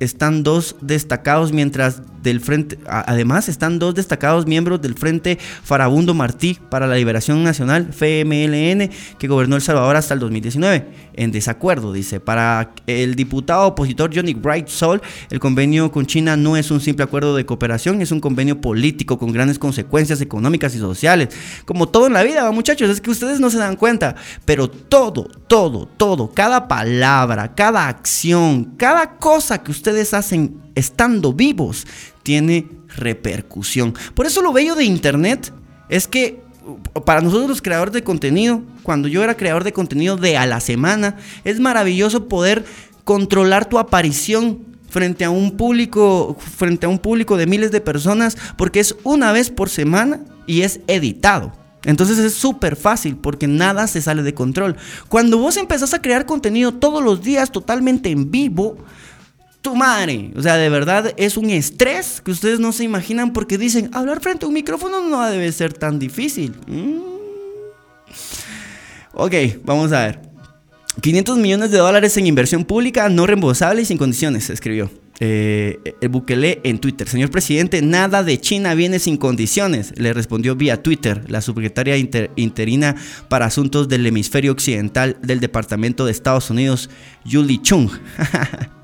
[0.00, 6.58] están dos destacados mientras del frente además están dos destacados miembros del Frente Farabundo Martí
[6.70, 12.20] para la Liberación Nacional FMLN que gobernó El Salvador hasta el 2019 en desacuerdo dice
[12.20, 17.04] para el diputado opositor Johnny Bright Sol el convenio con China no es un simple
[17.04, 21.28] acuerdo de cooperación es un convenio político con grandes consecuencias económicas y sociales.
[21.64, 24.14] Como todo en la vida muchachos es que ustedes no se dan cuenta
[24.44, 31.86] pero todo todo todo cada palabra cada acción cada cosa que ustedes hacen estando vivos
[32.22, 33.94] tiene repercusión.
[34.14, 35.52] Por eso lo bello de Internet
[35.88, 40.16] es que uh, para nosotros los creadores de contenido, cuando yo era creador de contenido
[40.16, 42.64] de a la semana, es maravilloso poder
[43.04, 48.36] controlar tu aparición frente a un público frente a un público de miles de personas
[48.58, 51.52] porque es una vez por semana y es editado.
[51.84, 54.76] Entonces es súper fácil porque nada se sale de control.
[55.08, 58.76] Cuando vos empezás a crear contenido todos los días totalmente en vivo,
[59.62, 60.32] tu madre.
[60.36, 64.20] O sea, de verdad es un estrés que ustedes no se imaginan porque dicen, hablar
[64.20, 66.54] frente a un micrófono no debe ser tan difícil.
[66.66, 66.98] Mm.
[69.14, 69.34] Ok,
[69.64, 70.20] vamos a ver.
[71.00, 74.90] 500 millones de dólares en inversión pública no reembolsable y sin condiciones, escribió.
[75.20, 77.08] Eh, el Bukele en Twitter.
[77.08, 82.96] Señor presidente, nada de China viene sin condiciones, le respondió vía Twitter la subsecretaria interina
[83.28, 86.90] para asuntos del hemisferio occidental del Departamento de Estados Unidos,
[87.24, 87.88] Julie Chung.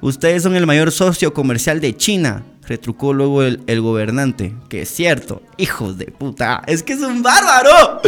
[0.00, 4.54] Ustedes son el mayor socio comercial de China, retrucó luego el, gobernante.
[4.68, 8.00] Que es cierto, hijos de puta, es que es un bárbaro.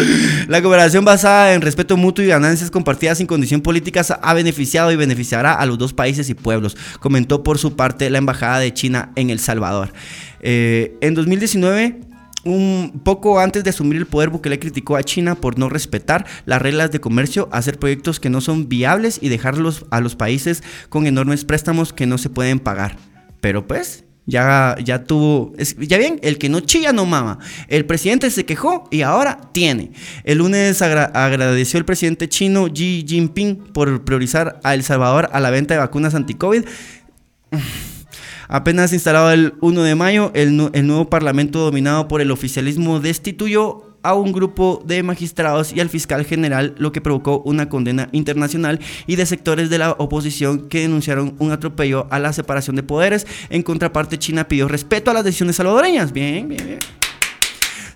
[0.49, 4.97] La cooperación basada en respeto mutuo y ganancias compartidas sin condición política ha beneficiado y
[4.97, 9.11] beneficiará a los dos países y pueblos, comentó por su parte la Embajada de China
[9.17, 9.93] en El Salvador.
[10.41, 12.12] Eh, en 2019
[12.45, 16.61] un poco antes de asumir el poder, Bukele criticó a China por no respetar las
[16.61, 21.07] reglas de comercio, hacer proyectos que no son viables y dejarlos a los países con
[21.07, 22.97] enormes préstamos que no se pueden pagar.
[23.41, 27.39] Pero pues, ya, ya tuvo, ya bien, el que no chilla no mama.
[27.69, 29.93] El presidente se quejó y ahora tiene.
[30.25, 35.51] El lunes agradeció el presidente chino Xi Jinping por priorizar a El Salvador a la
[35.51, 36.65] venta de vacunas anti-COVID.
[38.53, 44.13] Apenas instalado el 1 de mayo, el, nuevo parlamento dominado por el oficialismo destituyó a
[44.13, 49.17] un grupo de magistrados y al fiscal general, lo que provocó una condena internacional y
[49.17, 53.27] de sectores de la oposición que denunciaron un atropello a la separación de poderes.
[53.49, 56.13] En contraparte, China pidió respeto a las decisiones salvadoreñas.
[56.13, 57.02] Bien, bien, bien.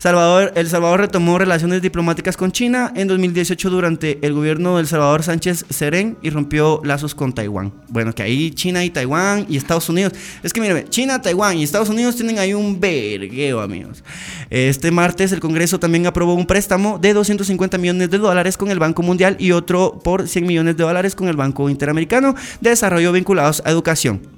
[0.07, 5.25] Salvador, El Salvador retomó relaciones diplomáticas con China en 2018 durante el gobierno del Salvador
[5.25, 7.73] Sánchez Serén y rompió lazos con Taiwán.
[7.89, 10.13] Bueno, que ahí China y Taiwán y Estados Unidos.
[10.45, 14.05] Es que mire, China, Taiwán y Estados Unidos tienen ahí un vergueo, amigos.
[14.49, 18.79] Este martes el Congreso también aprobó un préstamo de 250 millones de dólares con el
[18.79, 23.11] Banco Mundial y otro por 100 millones de dólares con el Banco Interamericano de Desarrollo
[23.11, 24.36] vinculados a educación.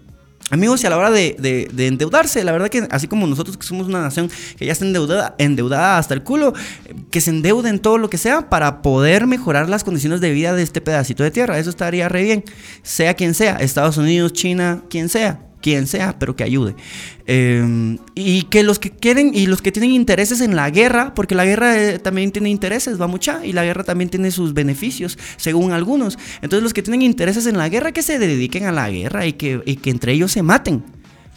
[0.51, 3.87] Amigos, y a la hora de, endeudarse, la verdad que así como nosotros que somos
[3.87, 6.55] una nación que ya está endeudada, endeudada hasta el culo,
[7.11, 10.63] que se endeuden todo lo que sea para poder mejorar las condiciones de vida de
[10.63, 11.59] este pedacito de tierra.
[11.59, 12.45] Eso estaría re bien,
[12.83, 16.75] sea quien sea, Estados Unidos, China, quien sea quien sea, pero que ayude.
[17.27, 21.35] Em, y que los que quieren y los que tienen intereses en la guerra, porque
[21.35, 25.19] la guerra eh, también tiene intereses, va mucha, y la guerra también tiene sus beneficios,
[25.37, 26.19] según algunos.
[26.43, 29.35] Entonces los que tienen intereses en la guerra, que se dediquen a la guerra y
[29.35, 30.83] que, y que entre ellos se maten.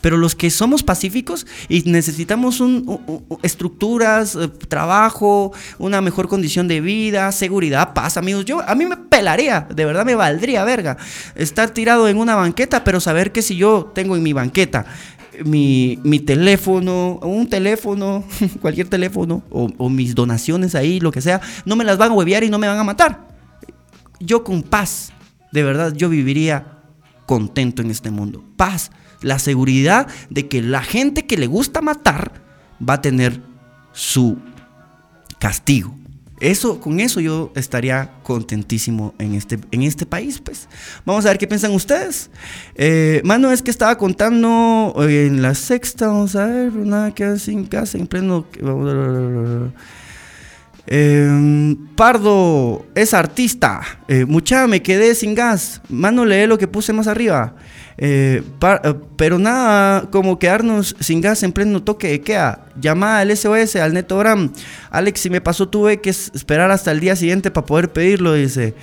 [0.01, 6.81] Pero los que somos pacíficos y necesitamos un, estructuras, eh, trabajo, una mejor condición de
[6.81, 8.45] vida, seguridad, paz, amigos.
[8.45, 10.97] Yo, a mí me pelaría, de verdad me valdría, verga,
[11.35, 14.85] estar tirado en una banqueta, pero saber que si yo tengo en mi banqueta
[15.45, 18.23] mi, teléfono, un teléfono,
[18.61, 22.13] cualquier teléfono, o, o mis donaciones ahí, lo que sea, no me las van a
[22.13, 23.27] huevear y no me van a matar.
[24.19, 25.11] Yo con paz,
[25.51, 26.79] de verdad, yo viviría
[27.25, 28.43] contento en este mundo.
[28.55, 28.91] Paz
[29.21, 32.41] la seguridad de que la gente que le gusta matar
[32.87, 33.41] va a tener
[33.93, 34.37] su
[35.39, 35.95] castigo.
[36.41, 40.67] Eso, con eso yo estaría contentísimo en este, en este país, pues.
[41.05, 42.31] Vamos a ver qué piensan ustedes.
[42.73, 47.65] Eh, mano, es que estaba contando en la sexta, vamos a ver, nada que sin
[47.65, 48.09] casa, en.
[50.87, 53.81] Em, Pardo es artista.
[54.07, 55.79] Eh, mucha, me quedé sin gas.
[55.89, 57.53] Mano, lee lo que puse más arriba.
[58.03, 62.65] Eh, eh, pero nada como quedarnos sin gas en pleno toque de queda.
[62.81, 64.51] Llamada al SOS, al Netogram.
[64.89, 68.73] Alex, si me pasó, tuve que esperar hasta el día siguiente para poder pedirlo, dice.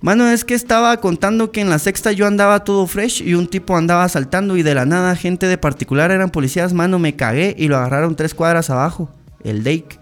[0.00, 3.48] Mano, es que estaba contando que en la sexta yo andaba todo fresh y un
[3.48, 6.72] tipo andaba saltando y de la nada gente de particular eran policías.
[6.72, 9.10] Mano, me cagué y lo agarraron tres cuadras abajo.
[9.42, 9.98] El Dake.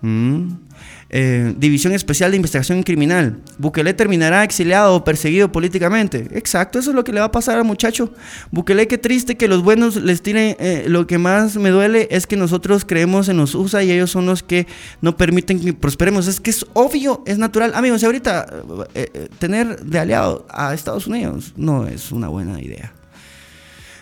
[0.00, 0.67] Mm.
[1.10, 3.38] Eh, División Especial de Investigación Criminal.
[3.56, 6.28] Bukele terminará exiliado o perseguido políticamente.
[6.32, 8.12] Exacto, eso es lo que le va a pasar al muchacho.
[8.50, 10.56] Bukele, qué triste que los buenos les tiren.
[10.58, 14.10] Eh, lo que más me duele es que nosotros creemos en los USA y ellos
[14.10, 14.66] son los que
[15.00, 16.26] no permiten que prosperemos.
[16.26, 17.72] Es que es obvio, es natural.
[17.74, 18.46] Amigos, ahorita
[18.94, 22.92] eh, tener de aliado a Estados Unidos no es una buena idea.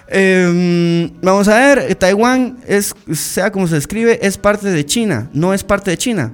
[0.09, 5.53] Em, vamos a ver, Taiwán es, sea como se escribe, es parte de China, no
[5.55, 6.33] es parte de China.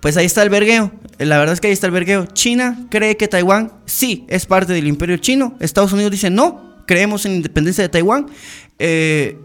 [0.00, 0.92] Pues ahí está el vergueo.
[1.18, 2.26] La verdad es que ahí está el vergueo.
[2.26, 5.56] China cree que Taiwán sí es parte del imperio chino.
[5.60, 8.26] Estados Unidos dice no, creemos en la independencia de Taiwán.
[8.78, 9.38] Eh,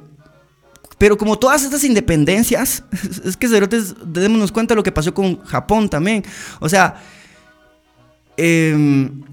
[0.98, 2.84] pero como todas estas independencias,
[3.26, 6.24] es que cerotes, démonos cuenta de lo que pasó con Japón también.
[6.60, 7.02] O sea,
[8.38, 9.24] em,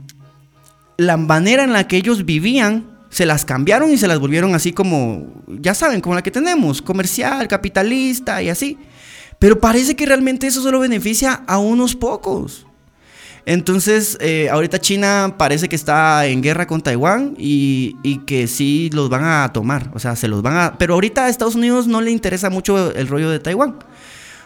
[0.97, 4.73] la manera en la que ellos vivían, se las cambiaron y se las volvieron así
[4.73, 8.79] como, ya saben, como la que tenemos, comercial, capitalista y así.
[9.39, 12.67] Pero parece que realmente eso solo beneficia a unos pocos.
[13.47, 17.95] Entonces, eh, ahorita China parece que está en guerra con Taiwán y,
[18.27, 19.91] que sí los van a tomar.
[19.95, 20.77] O sea, se los van a...
[20.77, 23.77] Pero ahorita a Estados Unidos no le interesa mucho el rollo de Taiwán.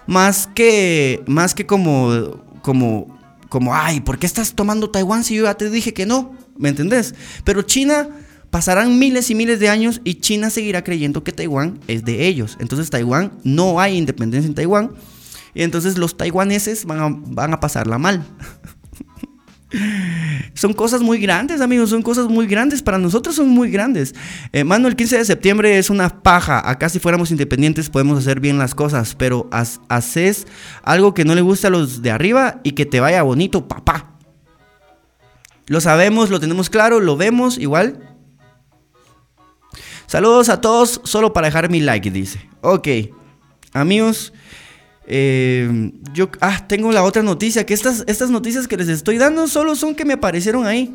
[0.06, 3.18] Más que, más que como, como,
[3.48, 6.36] como, ay, ¿por qué estás tomando Taiwán si yo ya te dije que no?
[6.56, 7.14] ¿Me entendés?
[7.42, 8.08] Pero China
[8.52, 12.58] Pasarán miles y miles de años y China seguirá creyendo que Taiwán es de ellos.
[12.60, 14.92] Entonces Taiwán, no hay independencia en Taiwán.
[15.54, 18.22] Y entonces los taiwaneses van a, van a pasarla mal.
[20.54, 22.82] son cosas muy grandes, amigos, son cosas muy grandes.
[22.82, 24.14] Para nosotros son muy grandes.
[24.52, 26.68] Eh, mano, el 15 de septiembre es una paja.
[26.68, 29.48] Acá si fuéramos independientes podemos hacer bien las cosas, pero
[29.88, 30.46] haces
[30.82, 34.10] algo que no le gusta a los de arriba y que te vaya bonito, papá.
[35.68, 38.11] Lo sabemos, lo tenemos claro, lo vemos igual.
[40.12, 42.38] Saludos a todos, solo para dejar mi like, dice.
[42.60, 42.86] Ok,
[43.72, 44.34] amigos,
[45.06, 49.48] eh, yo ah, tengo la otra noticia, que estas, estas noticias que les estoy dando
[49.48, 50.94] solo son que me aparecieron ahí.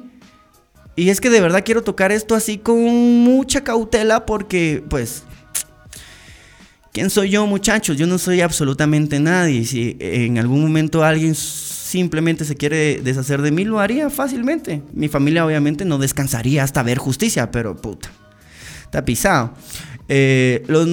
[0.95, 2.77] Y es que de verdad quiero tocar esto así con
[3.23, 5.23] mucha cautela porque, pues,
[6.93, 7.97] ¿quién soy yo muchachos?
[7.97, 9.65] Yo no soy absolutamente nadie.
[9.65, 14.83] Si en algún momento alguien simplemente se quiere deshacer de mí, lo haría fácilmente.
[14.93, 18.11] Mi familia obviamente no descansaría hasta ver justicia, pero puta.
[18.87, 19.53] Está pisado.
[20.09, 20.87] Eh, los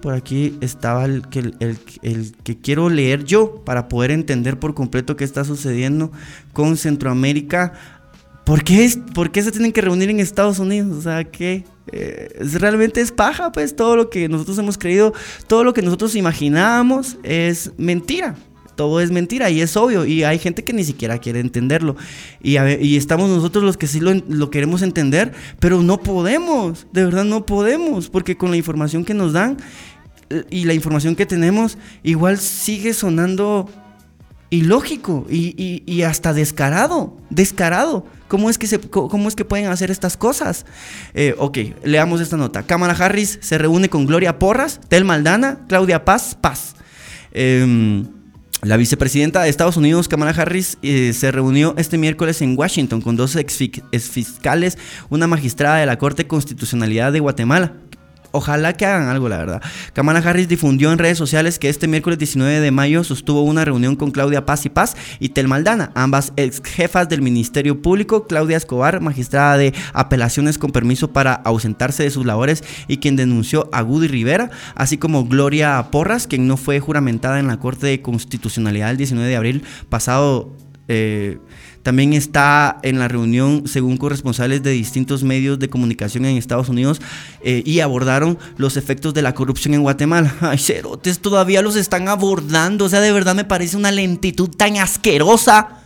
[0.00, 5.16] por aquí estaba el que, el, que quiero leer yo para poder entender por completo
[5.16, 6.10] qué está sucediendo
[6.54, 7.74] con Centroamérica
[8.50, 10.96] ¿Por qué, ¿Por qué se tienen que reunir en Estados Unidos?
[10.96, 11.64] O sea, ¿qué?
[11.92, 15.12] Eh, realmente es paja, pues todo lo que nosotros hemos creído,
[15.46, 18.34] todo lo que nosotros imaginábamos es mentira.
[18.80, 20.06] Todo es mentira y es obvio.
[20.06, 21.96] Y hay gente que ni siquiera quiere entenderlo.
[22.42, 22.56] Y,
[22.96, 26.86] estamos nosotros los que sí lo, queremos entender, pero no podemos.
[26.90, 28.08] De verdad no podemos.
[28.08, 29.58] Porque con la información que nos dan
[30.30, 33.68] eh, y la información que tenemos, igual sigue sonando
[34.48, 37.18] ilógico y, hasta descarado.
[37.28, 38.06] Descarado.
[38.28, 40.64] ¿Cómo es que, cómo es que pueden hacer estas cosas?
[41.12, 42.62] Eh, ok, leamos esta nota.
[42.62, 46.76] Kamala Harris se reúne con Gloria Porras, Tel Maldana, Claudia Paz, Paz.
[47.32, 48.06] Em,
[48.62, 53.16] la vicepresidenta de Estados Unidos, Kamala Harris, eh, se reunió este miércoles en Washington con
[53.16, 54.76] dos exfiscales,
[55.08, 57.72] una magistrada de la Corte Constitucionalidad de Guatemala,
[58.32, 59.62] Ojalá que hagan algo, la verdad.
[59.92, 63.96] Kamala Harris difundió en redes sociales que este miércoles 19 de mayo sostuvo una reunión
[63.96, 68.56] con Claudia Paz y Paz y Tel Maldana, ambas ex jefas del Ministerio Público, Claudia
[68.56, 73.82] Escobar, magistrada de apelaciones con permiso para ausentarse de sus labores y quien denunció a
[73.82, 78.90] Gudy Rivera, así como Gloria Porras, quien no fue juramentada en la Corte de Constitucionalidad
[78.90, 80.56] el 19 de abril pasado.
[80.92, 81.38] Eh,
[81.82, 87.00] también está en la reunión, según corresponsales de distintos medios de comunicación en Estados Unidos,
[87.42, 90.34] eh, y abordaron los efectos de la corrupción en Guatemala.
[90.40, 92.84] Ay, cerotes, todavía los están abordando.
[92.84, 95.80] O sea, de verdad me parece una lentitud tan asquerosa.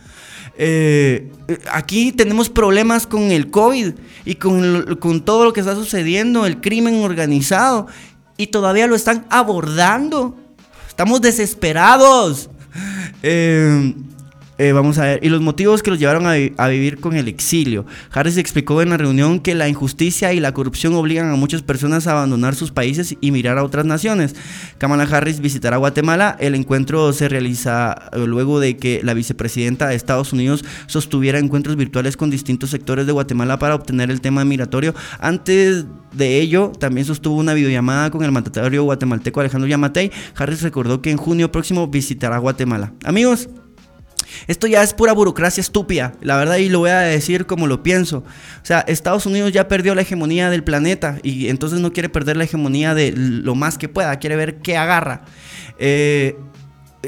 [0.57, 1.31] Eh,
[1.71, 3.93] aquí tenemos problemas con el COVID
[4.25, 7.87] y con, con, todo lo que está sucediendo, el crimen organizado,
[8.37, 10.37] y todavía lo están abordando.
[10.87, 12.49] Estamos desesperados.
[13.27, 13.93] Eh,
[14.57, 17.85] eh, vamos a ver, y los motivos que los llevaron a, vivir con el exilio.
[18.11, 22.07] Harris explicó en la reunión que la injusticia y la corrupción obligan a muchas personas
[22.07, 24.35] a abandonar sus países y mirar a otras naciones.
[24.77, 26.37] Kamala Harris visitará Guatemala.
[26.39, 31.75] El encuentro se realiza eh, luego de que la vicepresidenta de Estados Unidos sostuviera encuentros
[31.75, 34.95] virtuales con distintos sectores de Guatemala para obtener el tema migratorio.
[35.19, 40.11] Antes de ello, también sostuvo una videollamada con el mandatario guatemalteco Alejandro Yamatei.
[40.35, 42.93] Harris recordó que en junio próximo visitará Guatemala.
[43.03, 43.49] Amigos,
[44.47, 47.83] esto ya es pura burocracia estúpida, la verdad, y lo voy a decir como lo
[47.83, 48.19] pienso.
[48.19, 52.37] O sea, Estados Unidos ya perdió la hegemonía del planeta y entonces no quiere perder
[52.37, 55.23] la hegemonía de lo más que pueda, quiere ver qué agarra.
[55.77, 56.37] Eh,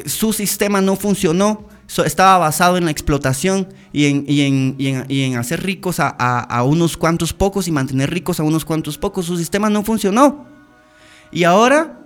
[0.05, 1.67] su sistema no funcionó,
[2.05, 7.71] estaba basado en la explotación y en, hacer ricos a, a unos cuantos pocos y
[7.71, 9.25] mantener ricos a unos cuantos pocos.
[9.25, 10.45] Su sistema no funcionó.
[11.31, 11.99] Y ahora,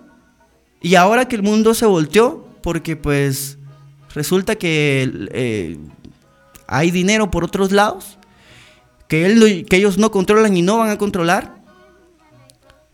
[0.81, 3.57] y ahora que el mundo se volteó, porque pues
[4.13, 5.77] resulta que eh,
[6.67, 8.17] hay dinero por otros lados,
[9.07, 11.61] que, que ellos no controlan y no van a controlar,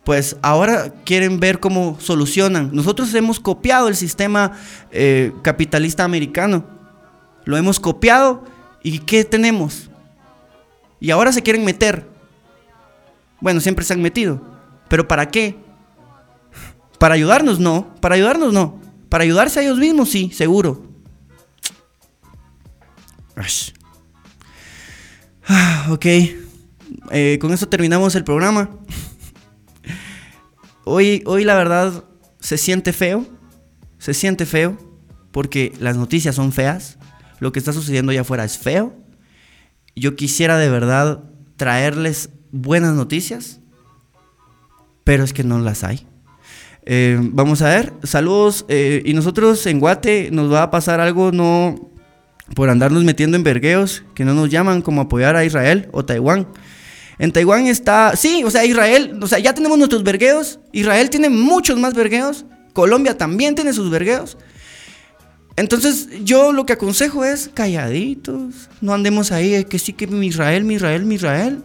[0.07, 2.69] pues ahora quieren ver cómo solucionan.
[2.71, 4.53] Nosotros hemos copiado el sistema
[4.91, 6.65] eh, capitalista americano,
[7.43, 8.45] lo hemos copiado
[8.83, 9.89] y ¿qué tenemos?
[11.01, 12.07] Y ahora se quieren meter.
[13.41, 14.41] Bueno, siempre se han metido,
[14.87, 15.57] pero ¿para qué?
[16.97, 18.79] Para ayudarnos no, para ayudarnos no.
[19.09, 20.86] Para ayudarse a ellos mismos sí, seguro.
[25.47, 26.05] Ah, ok.
[27.11, 28.69] Eh, con eso terminamos el programa.
[30.83, 32.03] Hoy, hoy la verdad
[32.39, 33.25] se siente feo.
[33.97, 34.77] Se siente feo.
[35.31, 36.97] Porque las noticias son feas.
[37.39, 38.95] Lo que está sucediendo allá afuera es feo.
[39.95, 41.23] Yo quisiera de verdad
[41.55, 43.59] traerles buenas noticias.
[45.03, 46.05] Pero es que no las hay.
[46.85, 47.93] Eh, vamos a ver.
[48.03, 48.65] Saludos.
[48.67, 51.96] Eh, y nosotros en Guate nos va a pasar algo no
[52.55, 56.47] por andarnos metiendo en vergueos que no nos llaman como apoyar a Israel o Taiwán.
[57.19, 61.29] En Taiwán está, sí, o sea, Israel, o sea, ya tenemos nuestros vergueos, Israel tiene
[61.29, 64.37] muchos más vergueos, Colombia también tiene sus vergueos.
[65.55, 70.63] Entonces, yo lo que aconsejo es calladitos, no andemos ahí, que sí que mi Israel,
[70.63, 71.63] mi Israel, mi Israel,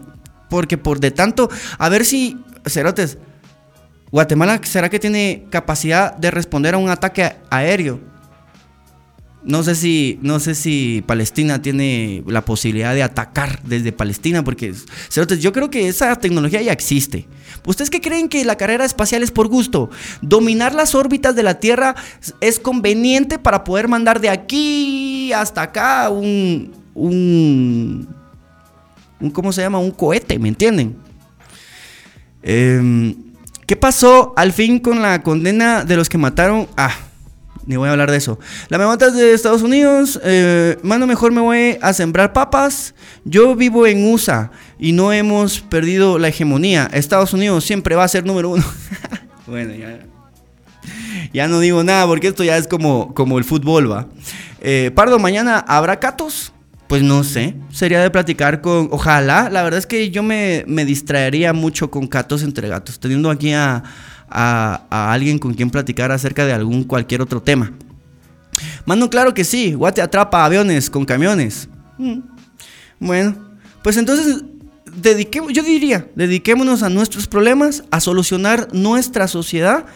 [0.49, 3.19] porque por de tanto, a ver si, cerotes,
[4.11, 8.12] Guatemala, ¿será que tiene capacidad de responder a un ataque aéreo?
[9.45, 14.73] No sé si, no sé si Palestina tiene la posibilidad de atacar desde Palestina, porque
[15.41, 17.27] yo creo que esa tecnología ya existe.
[17.67, 19.91] ¿Ustedes qué creen que la carrera espacial es por gusto?
[20.21, 21.97] Dominar las órbitas de la Tierra
[22.41, 28.09] es conveniente para poder mandar de aquí hasta acá un, un,
[29.19, 29.81] un ¿cómo se llama?
[29.81, 30.97] Un cohete, ¿me entienden?
[32.45, 33.17] Em,
[33.67, 36.69] ¿Qué pasó al fin con la condena de los que mataron?
[36.77, 36.93] Ah
[37.67, 38.39] ni voy a hablar de eso.
[38.69, 40.21] La me de Estados Unidos.
[40.25, 42.95] Eh, mano, mejor me voy a sembrar papas.
[43.25, 46.91] Yo vivo en USA y no hemos perdido la hegemonía.
[46.93, 48.65] Estados Unidos siempre va a ser número uno.
[49.47, 50.01] bueno, ya.
[51.33, 54.09] Ya no digo nada porque esto ya es como, como el fútbol, va.
[54.61, 56.53] Eh, Pardo, mañana habrá catos.
[56.89, 60.85] Pues no sé, sería de platicar con, ojalá, la verdad es que yo me, me
[60.85, 63.83] distraería mucho con gatos entre gatos, teniendo aquí a,
[64.33, 67.73] a, alguien con quien platicar acerca de algún cualquier otro tema.
[68.85, 71.69] Mano, claro que sí, Guate atrapa aviones con camiones.
[71.99, 72.21] Mm.
[73.01, 73.37] Bueno,
[73.83, 74.43] pues entonces
[74.97, 79.87] dediquemos, yo diría, dediquémonos a nuestros problemas, a solucionar nuestra sociedad.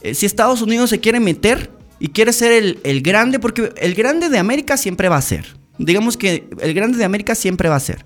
[0.00, 3.94] Eh, si Estados Unidos se quiere meter y quiere ser el, el, grande, porque el
[3.94, 5.56] grande de América siempre va a ser.
[5.78, 8.04] Digamos que el grande de América siempre va a ser.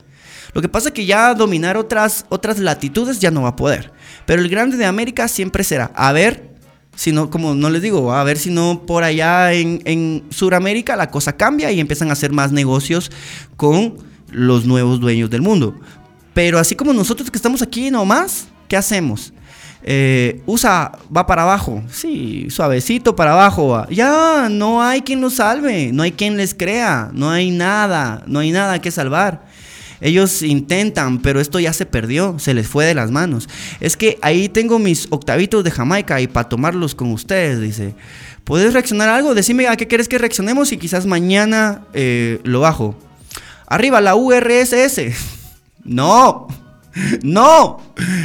[0.53, 3.93] Lo que pasa es que ya dominar otras, otras latitudes ya no va a poder.
[4.27, 5.91] Pero el grande de América siempre será.
[5.95, 6.51] A ver,
[6.95, 10.97] si no, como no les digo, a ver si no por allá en, en Sudamérica
[10.97, 13.11] la cosa cambia y empiezan a hacer más negocios
[13.57, 13.97] con
[14.31, 15.79] los nuevos dueños del mundo.
[16.35, 19.33] Pero así como nosotros que estamos aquí nomás, ¿qué hacemos?
[19.83, 25.91] Eh, usa, va para abajo, sí, suavecito para abajo, ya, no hay quien los salve,
[25.91, 29.49] no hay quien les crea, no hay nada, no hay nada que salvar.
[30.01, 33.49] Ellos intentan, pero esto ya se perdió, se les fue de las manos.
[33.81, 37.95] Es que ahí tengo mis octavitos de Jamaica y para tomarlos con ustedes, dice.
[38.45, 39.35] ¿Puedes reaccionar a algo?
[39.35, 42.97] Decime a qué quieres que reaccionemos y quizás mañana eh, lo bajo.
[43.67, 45.01] Arriba la URSS.
[45.83, 46.47] No,
[47.23, 47.81] no.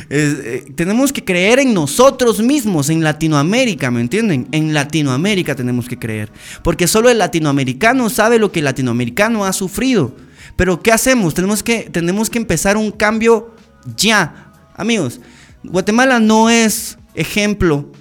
[0.10, 4.48] Eh, tenemos que creer en nosotros mismos, en Latinoamérica, ¿me entienden?
[4.52, 6.32] En Latinoamérica tenemos que creer.
[6.64, 10.14] Porque solo el latinoamericano sabe lo que el latinoamericano ha sufrido.
[10.56, 11.34] Pero ¿qué hacemos?
[11.34, 13.54] Tenemos que, tenemos que empezar un cambio
[13.98, 14.52] ya.
[14.76, 15.20] Amigos,
[15.64, 17.92] Guatemala no es ejemplo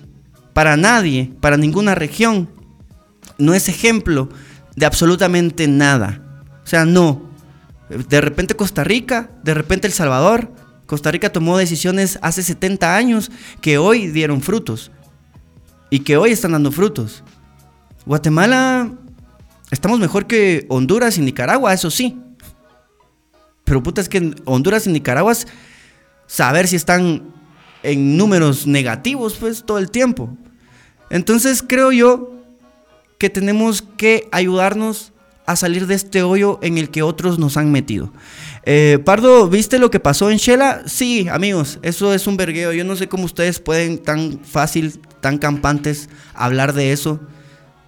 [0.52, 2.48] para nadie, para ninguna región.
[3.38, 4.28] No es ejemplo
[4.76, 6.22] de absolutamente nada.
[6.64, 7.30] O sea, no.
[7.88, 10.52] De repente Costa Rica, de repente El Salvador.
[10.86, 14.90] Costa Rica tomó decisiones hace 70 años que hoy dieron frutos
[15.90, 17.24] y que hoy están dando frutos.
[18.06, 18.92] Guatemala,
[19.70, 22.20] estamos mejor que Honduras y Nicaragua, eso sí.
[23.64, 25.34] Pero puta, es que Honduras y Nicaragua,
[26.26, 27.22] saber si están
[27.82, 30.30] en números negativos, pues todo el tiempo.
[31.10, 32.34] Entonces creo yo
[33.18, 35.12] que tenemos que ayudarnos
[35.46, 38.12] a salir de este hoyo en el que otros nos han metido.
[38.64, 40.82] Eh, Pardo, ¿viste lo que pasó en Shela?
[40.86, 42.72] Sí, amigos, eso es un vergueo.
[42.72, 47.20] Yo no sé cómo ustedes pueden tan fácil, tan campantes hablar de eso.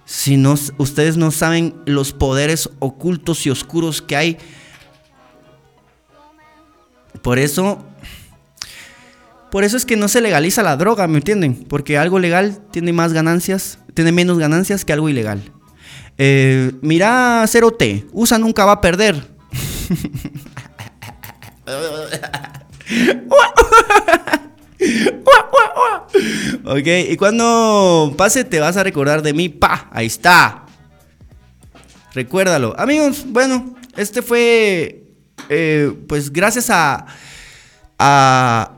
[0.05, 4.37] Si no, ustedes no saben los poderes ocultos y oscuros que hay.
[7.27, 7.83] Por eso,
[9.51, 11.55] por eso es que no se legaliza la droga, ¿me entienden?
[11.55, 15.41] Porque algo legal tiene más ganancias, tiene menos ganancias que algo ilegal.
[16.17, 19.15] Eh, mira, Cero T, USA nunca va a perder.
[26.63, 30.63] ok, y cuando pase te vas a recordar de mí, pa, ahí está.
[32.13, 32.73] Recuérdalo.
[32.79, 35.06] Amigos, bueno, este fue,
[35.49, 37.05] eh, pues gracias a,
[37.99, 38.71] a,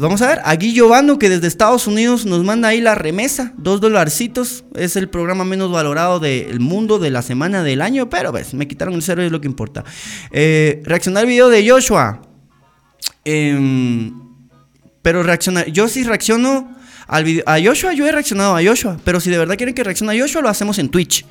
[0.00, 3.52] vamos a ver, a Guillo Bando que desde Estados Unidos nos manda ahí la remesa,
[3.56, 8.32] dos dolarcitos, es el programa menos valorado del mundo de la semana del año, pero
[8.32, 9.84] ves, me quitaron el cero y es lo que importa.
[10.30, 12.22] Eh, reaccionar al video de Joshua.
[13.24, 14.12] Em,
[15.02, 19.20] pero reaccionar, yo sí reacciono al video, a Joshua, yo he reaccionado a Joshua, pero
[19.20, 21.26] si de verdad quieren que reaccione a Joshua, lo hacemos en Twitch.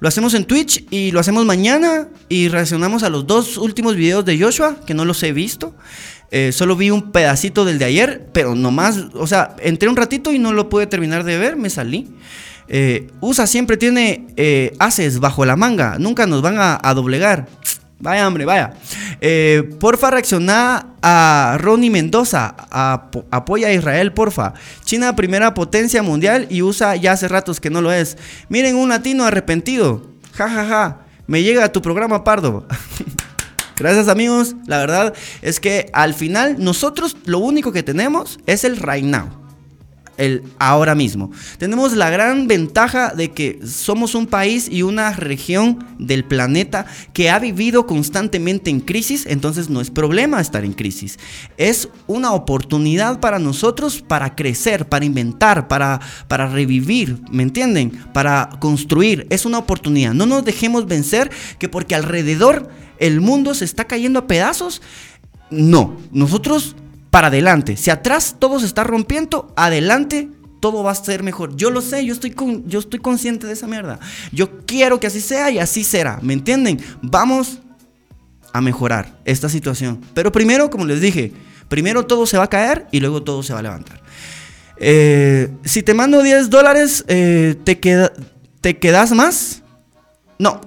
[0.00, 4.24] Lo hacemos en Twitch y lo hacemos mañana y reaccionamos a los dos últimos videos
[4.24, 5.74] de Joshua, que no los he visto.
[6.30, 10.32] Eh, solo vi un pedacito del de ayer, pero nomás, o sea, entré un ratito
[10.32, 12.08] y no lo pude terminar de ver, me salí.
[12.68, 17.48] Eh, USA siempre tiene eh, haces bajo la manga, nunca nos van a, doblegar.
[18.00, 18.74] Vaya, hombre, vaya.
[19.80, 22.54] porfa, reacciona a Ronnie Mendoza.
[23.30, 24.54] apoya a Israel, porfa.
[24.84, 28.16] China, primera potencia mundial y USA ya hace ratos que no lo es.
[28.48, 30.06] Miren, un latino arrepentido.
[30.34, 31.00] Ja, ja, ja.
[31.26, 32.66] Me llega a tu programa, Pardo.
[33.78, 38.76] Gracias amigos, la verdad es que al final nosotros lo único que tenemos es el
[38.76, 39.47] right now.
[40.18, 41.30] El ahora mismo.
[41.56, 47.30] Tenemos la gran ventaja de que somos un país y una región del planeta que
[47.30, 51.18] ha vivido constantemente en crisis, entonces no es problema estar en crisis.
[51.56, 57.90] Es una oportunidad para nosotros para crecer, para inventar, para, para revivir, ¿me entienden?
[58.12, 59.26] Para construir.
[59.30, 60.14] Es una oportunidad.
[60.14, 62.68] No nos dejemos vencer que porque alrededor
[62.98, 64.82] el mundo se está cayendo a pedazos.
[65.50, 66.76] No, nosotros
[67.10, 67.76] para adelante.
[67.76, 70.28] Si atrás todo se está rompiendo, adelante
[70.60, 71.56] todo va a ser mejor.
[71.56, 73.98] Yo lo sé, yo estoy, con, yo estoy consciente de esa mierda.
[74.32, 76.18] Yo quiero que así sea y así será.
[76.22, 76.80] ¿Me entienden?
[77.02, 77.60] Vamos
[78.52, 80.00] a mejorar esta situación.
[80.14, 81.32] Pero primero, como les dije,
[81.68, 84.00] primero todo se va a caer y luego todo se va a levantar.
[84.76, 88.12] Eh, si te mando 10 dólares, eh, ¿te, queda,
[88.60, 89.62] ¿te quedas más?
[90.38, 90.60] No,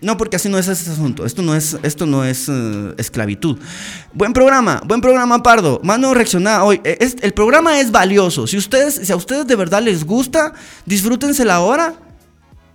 [0.00, 1.24] No, porque así no es ese asunto.
[1.24, 3.58] Esto no es, esto no es eh, esclavitud.
[4.12, 5.80] Buen programa, buen programa, Pardo.
[5.82, 6.80] Mano, reacciona hoy.
[6.84, 8.46] Eh, es- el programa es valioso.
[8.46, 10.52] Si ustedes, si a ustedes de verdad les gusta,
[10.84, 11.94] disfrútense la hora.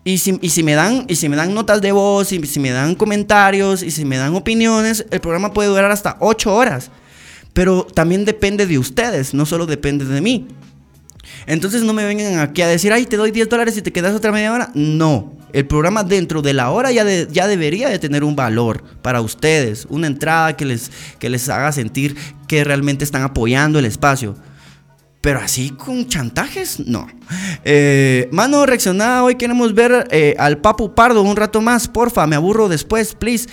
[0.03, 2.59] Y si, y si me dan, y si me dan notas de voz, y si
[2.59, 6.89] me dan comentarios, y si me dan opiniones, el programa puede durar hasta 8 horas.
[7.53, 10.47] Pero también depende de ustedes, no solo depende de mí.
[11.45, 14.15] Entonces no me vengan aquí a decir, ay, te doy 10 dólares y te quedas
[14.15, 14.71] otra media hora.
[14.73, 19.21] No, el programa dentro de la hora ya, ya debería de tener un valor para
[19.21, 22.15] ustedes, una entrada que les, que les haga sentir
[22.47, 24.35] que realmente están apoyando el espacio.
[25.21, 27.07] Pero así con chantajes, no.
[27.63, 32.35] Eh, mano, reaccionada, hoy queremos ver eh, al Papu Pardo un rato más, porfa, me
[32.35, 33.47] aburro después, please.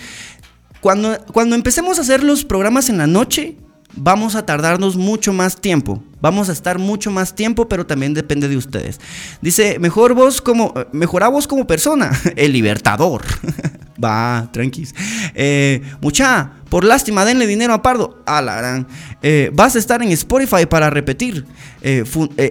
[0.80, 3.56] Cuando, cuando empecemos a hacer los programas en la noche,
[3.94, 6.02] vamos a tardarnos mucho más tiempo.
[6.20, 9.00] Vamos a estar mucho más tiempo, pero también depende de ustedes.
[9.40, 13.22] Dice, mejor vos como, mejorá vos como persona, el libertador.
[14.02, 14.94] Va, tranquis.
[15.34, 18.22] Eh, mucha, por lástima, denle dinero a Pardo.
[18.26, 18.86] A la gran.
[19.22, 21.44] Eh, vas a estar en Spotify para repetir.
[21.82, 22.04] Eh,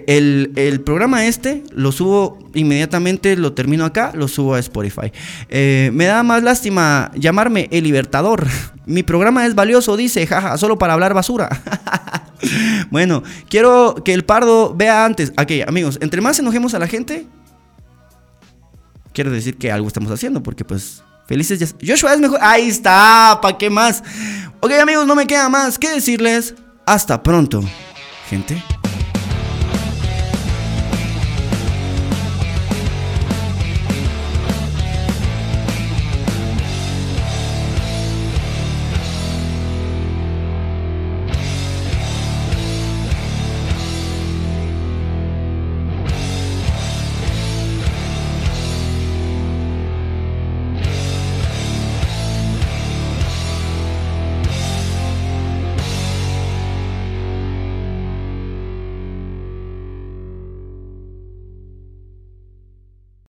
[0.06, 5.10] el, el programa este lo subo inmediatamente, lo termino acá, lo subo a Spotify.
[5.50, 8.46] Me da más lástima llamarme El Libertador.
[8.86, 11.48] Mi programa es valioso, dice, jaja, solo para hablar basura.
[12.90, 15.32] bueno, quiero que el Pardo vea antes.
[15.40, 17.26] Ok, amigos, entre más enojemos a la gente,
[19.12, 21.66] quiero decir que algo estamos haciendo, porque pues felices ya.
[21.86, 22.38] Joshua es mejor.
[22.42, 24.02] Ahí está, ¿para qué más?
[24.60, 26.54] Ok, amigos, no me queda más que decirles.
[26.86, 27.62] Hasta pronto,
[28.30, 28.62] gente.